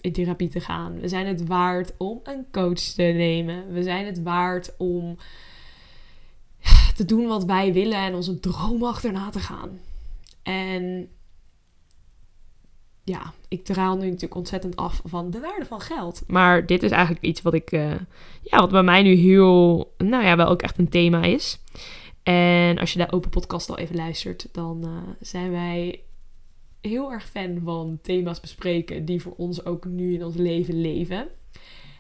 in 0.02 0.12
therapie 0.12 0.50
te 0.50 0.60
gaan. 0.60 1.00
We 1.00 1.08
zijn 1.08 1.28
het 1.28 1.48
waard 1.48 1.94
om 1.98 2.20
een 2.24 2.46
coach 2.52 2.80
te 2.80 3.04
nemen. 3.04 3.74
We 3.74 3.84
zijn 3.84 4.06
het 4.06 4.22
waard 4.22 4.78
om 4.78 5.18
te 6.96 7.06
doen 7.06 7.28
wat 7.28 7.46
wij 7.46 7.74
willen 7.74 7.98
en 7.98 8.16
onze 8.16 8.40
droom 8.40 8.84
achterna 8.84 9.30
te 9.30 9.40
gaan. 9.40 9.80
En 10.44 11.10
ja, 13.12 13.34
ik 13.48 13.66
draal 13.66 13.96
nu 13.96 14.06
natuurlijk 14.06 14.36
ontzettend 14.36 14.76
af 14.76 15.02
van 15.06 15.32
de 15.32 15.40
waarde 15.40 15.66
van 15.66 15.82
geld. 15.82 16.24
Maar 16.28 16.66
dit 16.66 16.84
is 16.84 16.92
eigenlijk 16.92 17.24
iets 17.24 17.42
wat 17.42 17.54
ik, 17.54 17.72
uh, 17.72 17.92
ja, 18.42 18.60
wat 18.60 18.70
bij 18.70 18.84
mij 18.84 19.02
nu 19.02 19.14
heel, 19.14 19.94
nou 19.98 20.24
ja, 20.24 20.36
wel 20.36 20.48
ook 20.48 20.62
echt 20.62 20.78
een 20.78 20.90
thema 20.90 21.24
is. 21.24 21.60
En 22.24 22.78
als 22.78 22.94
je 22.94 23.00
de 23.00 23.12
open 23.12 23.30
podcast 23.30 23.70
al 23.70 23.78
even 23.78 23.96
luistert, 23.96 24.48
dan 24.52 24.82
uh, 24.86 25.14
zijn 25.20 25.52
wij 25.52 26.02
heel 26.82 27.12
erg 27.12 27.26
fan 27.26 27.62
van 27.64 28.00
thema's 28.02 28.40
bespreken 28.40 29.06
die 29.06 29.22
voor 29.22 29.34
ons 29.38 29.66
ook 29.66 29.86
nu 29.86 30.14
in 30.14 30.26
ons 30.26 30.36
leven 30.36 30.82
leven. 30.82 31.28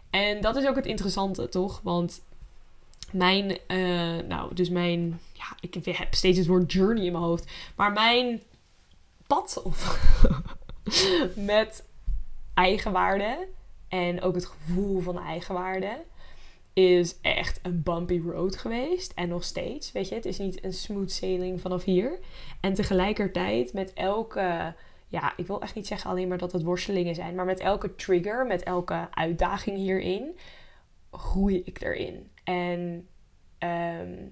En 0.09 0.41
dat 0.41 0.55
is 0.55 0.67
ook 0.67 0.75
het 0.75 0.85
interessante, 0.85 1.49
toch? 1.49 1.79
Want 1.83 2.21
mijn, 3.11 3.57
uh, 3.67 4.27
nou, 4.27 4.53
dus 4.53 4.69
mijn, 4.69 5.19
ja, 5.33 5.57
ik 5.59 5.73
heb 5.73 6.13
steeds 6.13 6.37
het 6.37 6.47
woord 6.47 6.71
journey 6.71 7.05
in 7.05 7.11
mijn 7.11 7.23
hoofd. 7.23 7.51
Maar 7.75 7.91
mijn 7.91 8.41
pad 9.27 9.61
of 9.63 9.99
met 11.35 11.89
eigenwaarde 12.53 13.47
en 13.87 14.21
ook 14.21 14.35
het 14.35 14.45
gevoel 14.45 14.99
van 14.99 15.19
eigenwaarde 15.19 16.03
is 16.73 17.21
echt 17.21 17.59
een 17.63 17.83
bumpy 17.83 18.21
road 18.25 18.57
geweest. 18.57 19.13
En 19.13 19.29
nog 19.29 19.43
steeds, 19.43 19.91
weet 19.91 20.09
je, 20.09 20.15
het 20.15 20.25
is 20.25 20.37
niet 20.37 20.63
een 20.63 20.73
smooth 20.73 21.11
sailing 21.11 21.61
vanaf 21.61 21.83
hier. 21.83 22.19
En 22.59 22.73
tegelijkertijd 22.73 23.73
met 23.73 23.93
elke, 23.93 24.73
ja, 25.07 25.33
ik 25.37 25.47
wil 25.47 25.61
echt 25.61 25.75
niet 25.75 25.87
zeggen 25.87 26.09
alleen 26.09 26.27
maar 26.27 26.37
dat 26.37 26.51
het 26.51 26.63
worstelingen 26.63 27.15
zijn, 27.15 27.35
maar 27.35 27.45
met 27.45 27.59
elke 27.59 27.95
trigger, 27.95 28.45
met 28.45 28.63
elke 28.63 29.07
uitdaging 29.11 29.77
hierin, 29.77 30.37
groei 31.11 31.61
ik 31.65 31.81
erin. 31.81 32.31
En 32.43 33.07
ehm, 33.57 34.27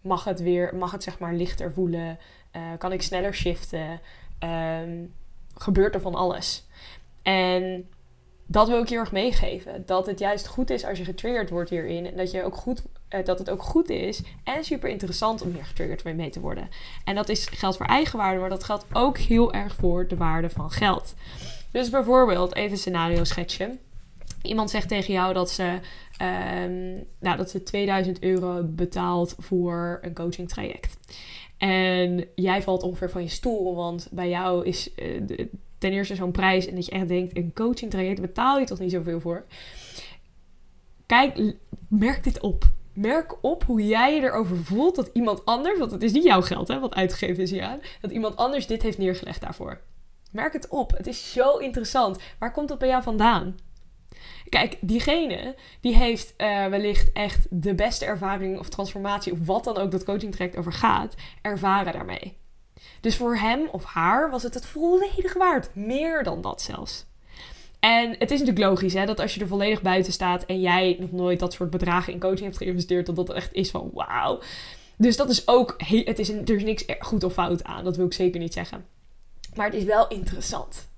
mag 0.00 0.24
het 0.24 0.40
weer, 0.40 0.76
mag 0.76 0.92
het 0.92 1.02
zeg 1.02 1.18
maar 1.18 1.34
lichter 1.34 1.72
voelen, 1.72 2.18
uh, 2.56 2.62
kan 2.78 2.92
ik 2.92 3.02
sneller 3.02 3.34
shiften, 3.34 4.00
um, 4.44 5.14
gebeurt 5.62 5.94
er 5.94 6.00
van 6.00 6.14
alles. 6.14 6.66
En 7.22 7.88
dat 8.46 8.68
wil 8.68 8.82
ik 8.82 8.88
heel 8.88 8.98
erg 8.98 9.12
meegeven. 9.12 9.82
Dat 9.86 10.06
het 10.06 10.18
juist 10.18 10.46
goed 10.46 10.70
is 10.70 10.84
als 10.84 10.98
je 10.98 11.04
getriggerd 11.04 11.50
wordt 11.50 11.70
hierin. 11.70 12.06
En 12.06 12.16
dat, 12.16 12.30
je 12.30 12.44
ook 12.44 12.56
goed, 12.56 12.82
eh, 13.08 13.24
dat 13.24 13.38
het 13.38 13.50
ook 13.50 13.62
goed 13.62 13.88
is 13.88 14.22
en 14.44 14.64
super 14.64 14.88
interessant 14.88 15.42
om 15.42 15.52
hier 15.52 15.64
getriggerd 15.64 16.04
mee 16.04 16.30
te 16.30 16.40
worden. 16.40 16.68
En 17.04 17.14
dat 17.14 17.28
is, 17.28 17.46
geldt 17.46 17.76
voor 17.76 17.86
eigenwaarde, 17.86 18.40
maar 18.40 18.48
dat 18.48 18.64
geldt 18.64 18.84
ook 18.92 19.18
heel 19.18 19.52
erg 19.52 19.74
voor 19.74 20.08
de 20.08 20.16
waarde 20.16 20.50
van 20.50 20.70
geld. 20.70 21.14
Dus 21.72 21.90
bijvoorbeeld, 21.90 22.54
even 22.54 22.70
een 22.70 22.78
scenario 22.78 23.24
schetsen. 23.24 23.78
Iemand 24.42 24.70
zegt 24.70 24.88
tegen 24.88 25.12
jou 25.12 25.34
dat 25.34 25.50
ze, 25.50 25.78
um, 26.22 27.06
nou, 27.20 27.36
dat 27.36 27.50
ze 27.50 27.62
2000 27.62 28.22
euro 28.22 28.62
betaalt 28.64 29.34
voor 29.38 29.98
een 30.02 30.14
coaching 30.14 30.48
traject. 30.48 30.98
En 31.58 32.26
jij 32.34 32.62
valt 32.62 32.82
ongeveer 32.82 33.10
van 33.10 33.22
je 33.22 33.28
stoel, 33.28 33.74
want 33.74 34.08
bij 34.10 34.28
jou 34.28 34.66
is 34.66 34.90
de, 34.94 35.48
ten 35.78 35.92
eerste 35.92 36.14
zo'n 36.14 36.30
prijs 36.30 36.66
en 36.66 36.74
dat 36.74 36.86
je 36.86 36.92
echt 36.92 37.08
denkt, 37.08 37.36
een 37.36 37.52
coaching 37.54 37.90
traject 37.90 38.20
betaal 38.20 38.58
je 38.58 38.66
toch 38.66 38.78
niet 38.78 38.90
zoveel 38.90 39.20
voor. 39.20 39.44
Kijk, 41.06 41.54
merk 41.88 42.24
dit 42.24 42.40
op. 42.40 42.64
Merk 42.92 43.44
op 43.44 43.64
hoe 43.64 43.86
jij 43.86 44.14
je 44.14 44.22
erover 44.22 44.56
voelt 44.56 44.96
dat 44.96 45.10
iemand 45.12 45.44
anders, 45.44 45.78
want 45.78 45.90
het 45.90 46.02
is 46.02 46.12
niet 46.12 46.24
jouw 46.24 46.42
geld 46.42 46.68
hè, 46.68 46.78
wat 46.78 46.94
uitgegeven 46.94 47.42
is 47.42 47.50
hier 47.50 47.62
aan, 47.62 47.80
dat 48.00 48.10
iemand 48.10 48.36
anders 48.36 48.66
dit 48.66 48.82
heeft 48.82 48.98
neergelegd 48.98 49.40
daarvoor. 49.40 49.80
Merk 50.32 50.52
het 50.52 50.68
op. 50.68 50.96
Het 50.96 51.06
is 51.06 51.32
zo 51.32 51.56
interessant. 51.56 52.18
Waar 52.38 52.52
komt 52.52 52.68
dat 52.68 52.78
bij 52.78 52.88
jou 52.88 53.02
vandaan? 53.02 53.54
Kijk, 54.50 54.76
diegene 54.80 55.54
die 55.80 55.96
heeft 55.96 56.34
uh, 56.38 56.66
wellicht 56.66 57.12
echt 57.12 57.46
de 57.50 57.74
beste 57.74 58.04
ervaring 58.04 58.58
of 58.58 58.68
transformatie 58.68 59.32
of 59.32 59.38
wat 59.44 59.64
dan 59.64 59.76
ook 59.76 59.90
dat 59.90 60.04
coaching 60.04 60.32
traject 60.32 60.56
over 60.56 60.72
gaat, 60.72 61.14
ervaren 61.42 61.92
daarmee. 61.92 62.36
Dus 63.00 63.16
voor 63.16 63.36
hem 63.36 63.68
of 63.72 63.84
haar 63.84 64.30
was 64.30 64.42
het 64.42 64.54
het 64.54 64.66
volledig 64.66 65.34
waard. 65.34 65.74
Meer 65.74 66.22
dan 66.22 66.40
dat 66.40 66.62
zelfs. 66.62 67.06
En 67.80 68.10
het 68.18 68.30
is 68.30 68.38
natuurlijk 68.38 68.66
logisch 68.66 68.94
hè, 68.94 69.06
dat 69.06 69.20
als 69.20 69.34
je 69.34 69.40
er 69.40 69.46
volledig 69.46 69.82
buiten 69.82 70.12
staat 70.12 70.44
en 70.44 70.60
jij 70.60 70.96
nog 71.00 71.12
nooit 71.12 71.38
dat 71.38 71.52
soort 71.52 71.70
bedragen 71.70 72.12
in 72.12 72.20
coaching 72.20 72.44
hebt 72.44 72.56
geïnvesteerd, 72.56 73.06
dat 73.06 73.16
dat 73.16 73.30
echt 73.30 73.52
is 73.52 73.70
van 73.70 73.90
wauw. 73.94 74.40
Dus 74.96 75.16
dat 75.16 75.30
is 75.30 75.48
ook, 75.48 75.74
het 76.04 76.18
is 76.18 76.28
een, 76.28 76.46
er 76.46 76.54
is 76.54 76.62
niks 76.62 76.84
goed 76.98 77.24
of 77.24 77.32
fout 77.32 77.64
aan, 77.64 77.84
dat 77.84 77.96
wil 77.96 78.06
ik 78.06 78.12
zeker 78.12 78.40
niet 78.40 78.52
zeggen. 78.52 78.86
Maar 79.54 79.66
het 79.66 79.74
is 79.74 79.84
wel 79.84 80.08
interessant. 80.08 80.89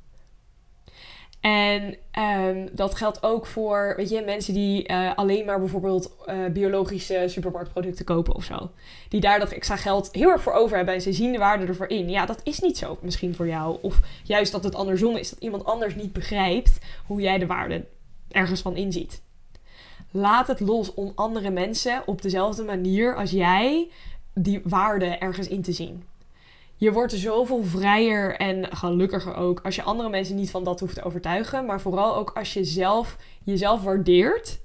En 1.43 1.97
um, 2.19 2.69
dat 2.73 2.95
geldt 2.95 3.23
ook 3.23 3.47
voor 3.47 3.95
weet 3.97 4.09
je, 4.09 4.23
mensen 4.25 4.55
die 4.55 4.91
uh, 4.91 5.15
alleen 5.15 5.45
maar 5.45 5.59
bijvoorbeeld 5.59 6.17
uh, 6.27 6.47
biologische 6.53 7.25
supermarktproducten 7.27 8.05
kopen 8.05 8.35
of 8.35 8.45
zo. 8.45 8.71
Die 9.09 9.21
daar 9.21 9.39
dat 9.39 9.53
extra 9.53 9.77
geld 9.77 10.09
heel 10.13 10.31
erg 10.31 10.43
voor 10.43 10.53
over 10.53 10.77
hebben 10.77 10.95
en 10.95 11.01
ze 11.01 11.13
zien 11.13 11.33
de 11.33 11.39
waarde 11.39 11.67
ervoor 11.67 11.89
in. 11.89 12.11
Ja, 12.11 12.27
dat 12.27 12.41
is 12.43 12.61
niet 12.61 12.79
zo 12.79 12.99
misschien 13.01 13.35
voor 13.35 13.47
jou. 13.47 13.79
Of 13.81 14.01
juist 14.23 14.53
dat 14.53 14.65
het 14.65 14.75
andersom 14.75 15.17
is, 15.17 15.31
dat 15.31 15.39
iemand 15.39 15.65
anders 15.65 15.95
niet 15.95 16.13
begrijpt 16.13 16.79
hoe 17.07 17.21
jij 17.21 17.39
de 17.39 17.47
waarde 17.47 17.85
ergens 18.31 18.61
van 18.61 18.77
inziet. 18.77 19.23
Laat 20.11 20.47
het 20.47 20.61
los 20.61 20.95
om 20.95 21.13
andere 21.15 21.51
mensen 21.51 22.03
op 22.07 22.23
dezelfde 22.23 22.63
manier 22.63 23.17
als 23.17 23.31
jij 23.31 23.91
die 24.35 24.61
waarde 24.65 25.07
ergens 25.07 25.49
in 25.49 25.63
te 25.63 25.73
zien 25.73 26.05
je 26.83 26.93
wordt 26.93 27.13
zoveel 27.13 27.65
vrijer 27.65 28.37
en 28.37 28.77
gelukkiger 28.77 29.35
ook 29.35 29.61
als 29.61 29.75
je 29.75 29.83
andere 29.83 30.09
mensen 30.09 30.35
niet 30.35 30.51
van 30.51 30.65
dat 30.65 30.81
hoeft 30.81 30.95
te 30.95 31.03
overtuigen. 31.03 31.67
Maar 31.67 31.81
vooral 31.81 32.17
ook 32.17 32.31
als 32.31 32.53
je 32.53 32.65
zelf 32.65 33.17
jezelf 33.45 33.83
waardeert 33.83 34.59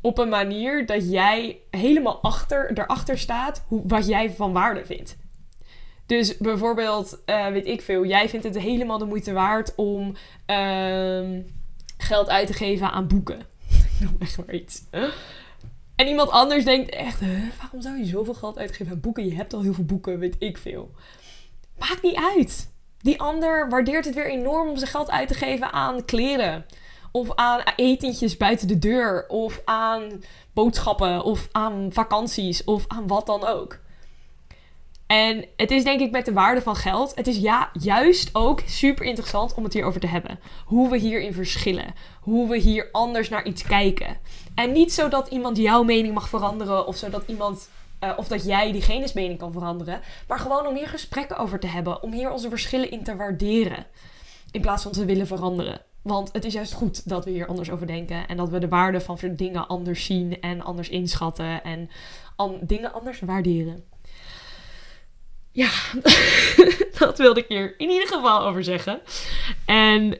op 0.00 0.18
een 0.18 0.28
manier 0.28 0.86
dat 0.86 1.10
jij 1.10 1.58
helemaal 1.70 2.22
achter, 2.22 2.70
erachter 2.78 3.18
staat 3.18 3.64
hoe, 3.68 3.82
wat 3.84 4.06
jij 4.06 4.30
van 4.30 4.52
waarde 4.52 4.84
vindt. 4.84 5.16
Dus 6.06 6.36
bijvoorbeeld, 6.36 7.22
uh, 7.26 7.46
weet 7.46 7.66
ik 7.66 7.82
veel, 7.82 8.04
jij 8.04 8.28
vindt 8.28 8.46
het 8.46 8.58
helemaal 8.58 8.98
de 8.98 9.04
moeite 9.04 9.32
waard 9.32 9.74
om 9.74 10.14
uh, 10.46 11.38
geld 11.96 12.28
uit 12.28 12.46
te 12.46 12.52
geven 12.52 12.90
aan 12.90 13.06
boeken. 13.06 13.38
ik 13.98 14.00
noem 14.00 14.16
echt 14.18 14.36
maar 14.36 14.54
iets. 14.54 14.82
En 15.94 16.06
iemand 16.06 16.30
anders 16.30 16.64
denkt 16.64 16.90
echt, 16.90 17.20
waarom 17.60 17.82
zou 17.82 17.98
je 17.98 18.04
zoveel 18.04 18.34
geld 18.34 18.58
uitgeven 18.58 18.92
aan 18.92 19.00
boeken? 19.00 19.24
Je 19.24 19.34
hebt 19.34 19.52
al 19.52 19.62
heel 19.62 19.74
veel 19.74 19.84
boeken, 19.84 20.18
weet 20.18 20.36
ik 20.38 20.58
veel. 20.58 20.90
Maakt 21.88 22.02
niet 22.02 22.20
uit. 22.36 22.72
Die 22.98 23.20
ander 23.20 23.68
waardeert 23.68 24.04
het 24.04 24.14
weer 24.14 24.30
enorm 24.30 24.68
om 24.68 24.76
zijn 24.76 24.90
geld 24.90 25.10
uit 25.10 25.28
te 25.28 25.34
geven 25.34 25.72
aan 25.72 26.04
kleren. 26.04 26.66
Of 27.12 27.34
aan 27.34 27.60
etentjes 27.76 28.36
buiten 28.36 28.68
de 28.68 28.78
deur. 28.78 29.28
Of 29.28 29.60
aan 29.64 30.22
boodschappen. 30.52 31.24
Of 31.24 31.48
aan 31.52 31.88
vakanties. 31.92 32.64
Of 32.64 32.84
aan 32.88 33.06
wat 33.06 33.26
dan 33.26 33.46
ook. 33.46 33.78
En 35.06 35.44
het 35.56 35.70
is 35.70 35.84
denk 35.84 36.00
ik 36.00 36.10
met 36.10 36.24
de 36.24 36.32
waarde 36.32 36.62
van 36.62 36.76
geld. 36.76 37.14
Het 37.14 37.26
is 37.26 37.36
ja, 37.36 37.70
juist 37.80 38.30
ook 38.32 38.62
super 38.66 39.06
interessant 39.06 39.54
om 39.54 39.64
het 39.64 39.72
hierover 39.72 40.00
te 40.00 40.06
hebben. 40.06 40.38
Hoe 40.64 40.90
we 40.90 40.96
hierin 40.96 41.32
verschillen. 41.32 41.94
Hoe 42.20 42.48
we 42.48 42.56
hier 42.56 42.88
anders 42.92 43.28
naar 43.28 43.44
iets 43.44 43.62
kijken. 43.62 44.16
En 44.54 44.72
niet 44.72 44.92
zodat 44.92 45.28
iemand 45.28 45.56
jouw 45.56 45.82
mening 45.82 46.14
mag 46.14 46.28
veranderen. 46.28 46.86
Of 46.86 46.96
zodat 46.96 47.22
iemand 47.26 47.68
uh, 48.04 48.12
of 48.16 48.28
dat 48.28 48.44
jij 48.44 48.72
diegene's 48.72 49.12
mening 49.12 49.38
kan 49.38 49.52
veranderen. 49.52 50.00
Maar 50.28 50.38
gewoon 50.38 50.66
om 50.66 50.76
hier 50.76 50.88
gesprekken 50.88 51.36
over 51.36 51.58
te 51.60 51.66
hebben. 51.66 52.02
Om 52.02 52.12
hier 52.12 52.30
onze 52.30 52.48
verschillen 52.48 52.90
in 52.90 53.02
te 53.04 53.16
waarderen. 53.16 53.86
In 54.50 54.60
plaats 54.60 54.82
van 54.82 54.92
te 54.92 55.04
willen 55.04 55.26
veranderen. 55.26 55.80
Want 56.02 56.32
het 56.32 56.44
is 56.44 56.52
juist 56.52 56.72
goed 56.72 57.08
dat 57.08 57.24
we 57.24 57.30
hier 57.30 57.46
anders 57.46 57.70
over 57.70 57.86
denken. 57.86 58.28
En 58.28 58.36
dat 58.36 58.48
we 58.48 58.58
de 58.58 58.68
waarde 58.68 59.00
van 59.00 59.18
dingen 59.22 59.66
anders 59.66 60.04
zien 60.04 60.40
en 60.40 60.62
anders 60.62 60.88
inschatten. 60.88 61.62
En 61.64 61.90
dingen 62.60 62.92
anders 62.92 63.20
waarderen. 63.20 63.84
Ja, 65.52 65.70
dat 66.98 67.18
wilde 67.18 67.40
ik 67.40 67.48
hier 67.48 67.74
in 67.78 67.90
ieder 67.90 68.08
geval 68.08 68.46
over 68.46 68.64
zeggen. 68.64 69.00
En 69.66 70.18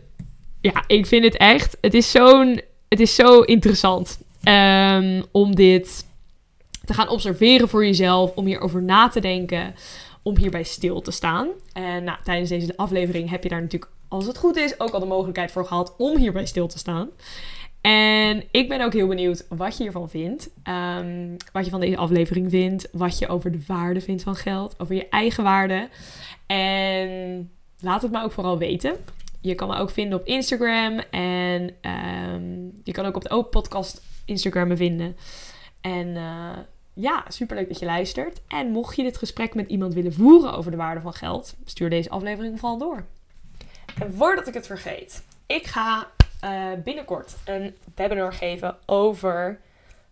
ja, 0.61 0.85
ik 0.87 1.07
vind 1.07 1.25
het 1.25 1.37
echt. 1.37 1.77
Het 1.81 1.95
is 1.95 2.11
zo'n. 2.11 2.61
Het 2.89 3.01
is 3.01 3.15
zo 3.15 3.41
interessant 3.41 4.21
um, 4.45 5.25
om 5.31 5.55
dit 5.55 6.05
te 6.85 6.95
gaan 6.95 7.09
observeren 7.09 7.69
voor 7.69 7.85
jezelf, 7.85 8.33
om 8.35 8.47
hierover 8.47 8.83
na 8.83 9.09
te 9.09 9.21
denken, 9.21 9.75
om 10.23 10.37
hierbij 10.37 10.63
stil 10.63 11.01
te 11.01 11.11
staan. 11.11 11.49
En 11.73 12.05
nou, 12.05 12.19
tijdens 12.25 12.49
deze 12.51 12.77
aflevering 12.77 13.31
heb 13.31 13.43
je 13.43 13.49
daar 13.49 13.61
natuurlijk, 13.61 13.93
als 14.09 14.27
het 14.27 14.39
goed 14.39 14.57
is, 14.57 14.81
ook 14.81 14.91
al 14.91 15.01
de 15.01 15.07
mogelijkheid 15.07 15.51
voor 15.53 15.67
gehad 15.67 15.95
om 15.99 16.17
hierbij 16.17 16.47
stil 16.47 16.67
te 16.67 16.79
staan. 16.79 17.09
En 17.81 18.45
ik 18.51 18.69
ben 18.69 18.81
ook 18.81 18.93
heel 18.93 19.07
benieuwd 19.07 19.47
wat 19.49 19.77
je 19.77 19.83
hiervan 19.83 20.11
vindt. 20.11 20.51
Um, 20.99 21.37
wat 21.53 21.65
je 21.65 21.71
van 21.71 21.81
deze 21.81 21.97
aflevering 21.97 22.51
vindt. 22.51 22.89
Wat 22.93 23.19
je 23.19 23.29
over 23.29 23.53
de 23.53 23.65
waarde 23.67 24.01
vindt 24.01 24.23
van 24.23 24.35
geld. 24.35 24.75
Over 24.79 24.95
je 24.95 25.09
eigen 25.09 25.45
waarde. 25.45 25.89
En 26.47 27.51
laat 27.81 28.03
het 28.03 28.13
me 28.13 28.23
ook 28.23 28.33
vooral 28.33 28.59
weten. 28.59 28.97
Je 29.41 29.55
kan 29.55 29.69
me 29.69 29.77
ook 29.77 29.91
vinden 29.91 30.21
op 30.21 30.27
Instagram. 30.27 30.99
En 31.11 31.71
um, 32.33 32.81
je 32.85 32.93
kan 32.93 33.07
ook 33.07 33.17
op 33.17 33.23
de 33.23 33.31
Open 33.31 33.51
Podcast 33.51 34.03
Instagram 34.25 34.69
me 34.69 34.77
vinden. 34.77 35.17
En 35.81 36.07
uh, 36.07 36.59
ja, 36.95 37.25
superleuk 37.29 37.69
dat 37.69 37.79
je 37.79 37.87
luistert. 37.87 38.41
En 38.49 38.71
mocht 38.71 38.97
je 38.97 39.03
dit 39.03 39.17
gesprek 39.17 39.55
met 39.55 39.69
iemand 39.69 39.95
willen 39.95 40.13
voeren 40.13 40.53
over 40.53 40.71
de 40.71 40.77
waarde 40.77 41.01
van 41.01 41.13
geld, 41.13 41.55
stuur 41.65 41.91
deze 41.91 42.11
aflevering 42.11 42.59
vooral 42.59 42.79
door. 42.79 43.05
En 44.01 44.13
voordat 44.13 44.47
ik 44.47 44.55
het 44.55 44.67
vergeet, 44.67 45.25
ik 45.47 45.67
ga 45.67 46.07
uh, 46.45 46.69
binnenkort 46.85 47.37
een 47.45 47.77
webinar 47.95 48.33
geven 48.33 48.77
over 48.87 49.61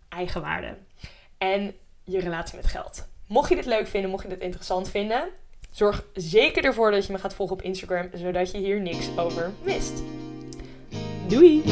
eigenwaarde 0.09 0.77
en 1.37 1.75
je 2.03 2.19
relatie 2.19 2.55
met 2.55 2.67
geld. 2.67 3.07
Mocht 3.27 3.49
je 3.49 3.55
dit 3.55 3.65
leuk 3.65 3.87
vinden, 3.87 4.09
mocht 4.09 4.23
je 4.23 4.29
dit 4.29 4.39
interessant 4.39 4.89
vinden, 4.89 5.29
zorg 5.71 6.05
zeker 6.13 6.65
ervoor 6.65 6.91
dat 6.91 7.05
je 7.05 7.11
me 7.11 7.19
gaat 7.19 7.33
volgen 7.33 7.55
op 7.55 7.61
Instagram, 7.61 8.09
zodat 8.13 8.51
je 8.51 8.57
hier 8.57 8.81
niks 8.81 9.17
over 9.17 9.51
mist. 9.63 10.03
Doei! 11.27 11.63